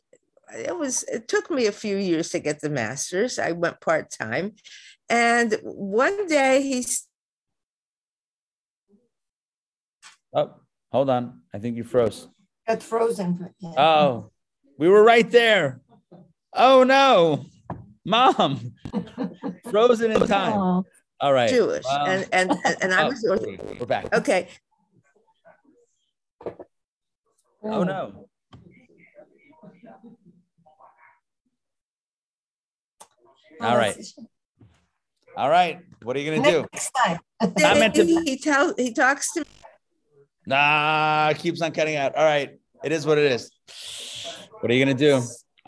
[0.54, 3.40] it was, it took me a few years to get the master's.
[3.40, 4.54] I went part time.
[5.10, 7.08] And one day he's,
[10.38, 10.54] Oh,
[10.96, 11.42] hold on.
[11.54, 12.30] I think you froze.
[12.68, 13.50] Got frozen.
[13.78, 14.32] Oh,
[14.80, 15.82] we were right there.
[16.54, 17.46] Oh no,
[18.06, 18.74] mom,
[19.72, 20.54] frozen in time.
[20.54, 20.86] Oh.
[21.20, 21.50] All right.
[21.50, 22.52] Jewish, Well, and and
[22.82, 23.26] and I oh, was
[23.80, 24.14] we're back.
[24.14, 24.48] okay.
[27.64, 28.28] Oh no.
[33.62, 33.98] All right.
[35.38, 35.80] All right.
[36.04, 36.66] What are you gonna do?
[36.74, 37.20] Next time.
[37.42, 39.46] Not meant to- He, he tells he talks to
[40.48, 42.16] Nah, it keeps on cutting out.
[42.16, 42.58] All right.
[42.84, 43.52] It is what it is.
[44.60, 45.16] What are you gonna do?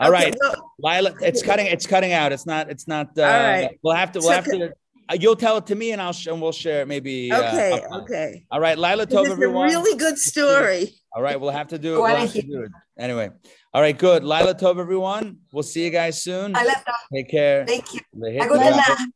[0.00, 1.66] All Okay, right, well- Lila, it's cutting.
[1.66, 2.30] It's cutting out.
[2.32, 2.70] It's not.
[2.70, 3.08] It's not.
[3.18, 3.78] Uh, All right.
[3.82, 4.20] We'll have to.
[4.20, 4.72] We'll So have to.
[5.10, 6.12] Uh, you'll tell it to me, and I'll.
[6.12, 6.86] Sh- and we'll share it.
[6.88, 7.32] Maybe.
[7.32, 8.02] uh, Okay, offline.
[8.02, 8.46] okay.
[8.52, 9.68] All right, Lila This Tov, is a everyone.
[9.68, 10.94] really good story.
[11.12, 11.96] All right, we'll have to do it.
[11.96, 12.50] Go We'll have to ahead.
[12.50, 12.70] do it.
[12.98, 13.30] Anyway.
[13.74, 14.22] All right, good.
[14.22, 15.38] Lila Tov, everyone.
[15.52, 16.54] We'll see you guys soon.
[16.54, 16.94] I left off.
[17.12, 17.66] Take care.
[17.66, 18.00] Thank you.
[18.16, 19.08] Lehit I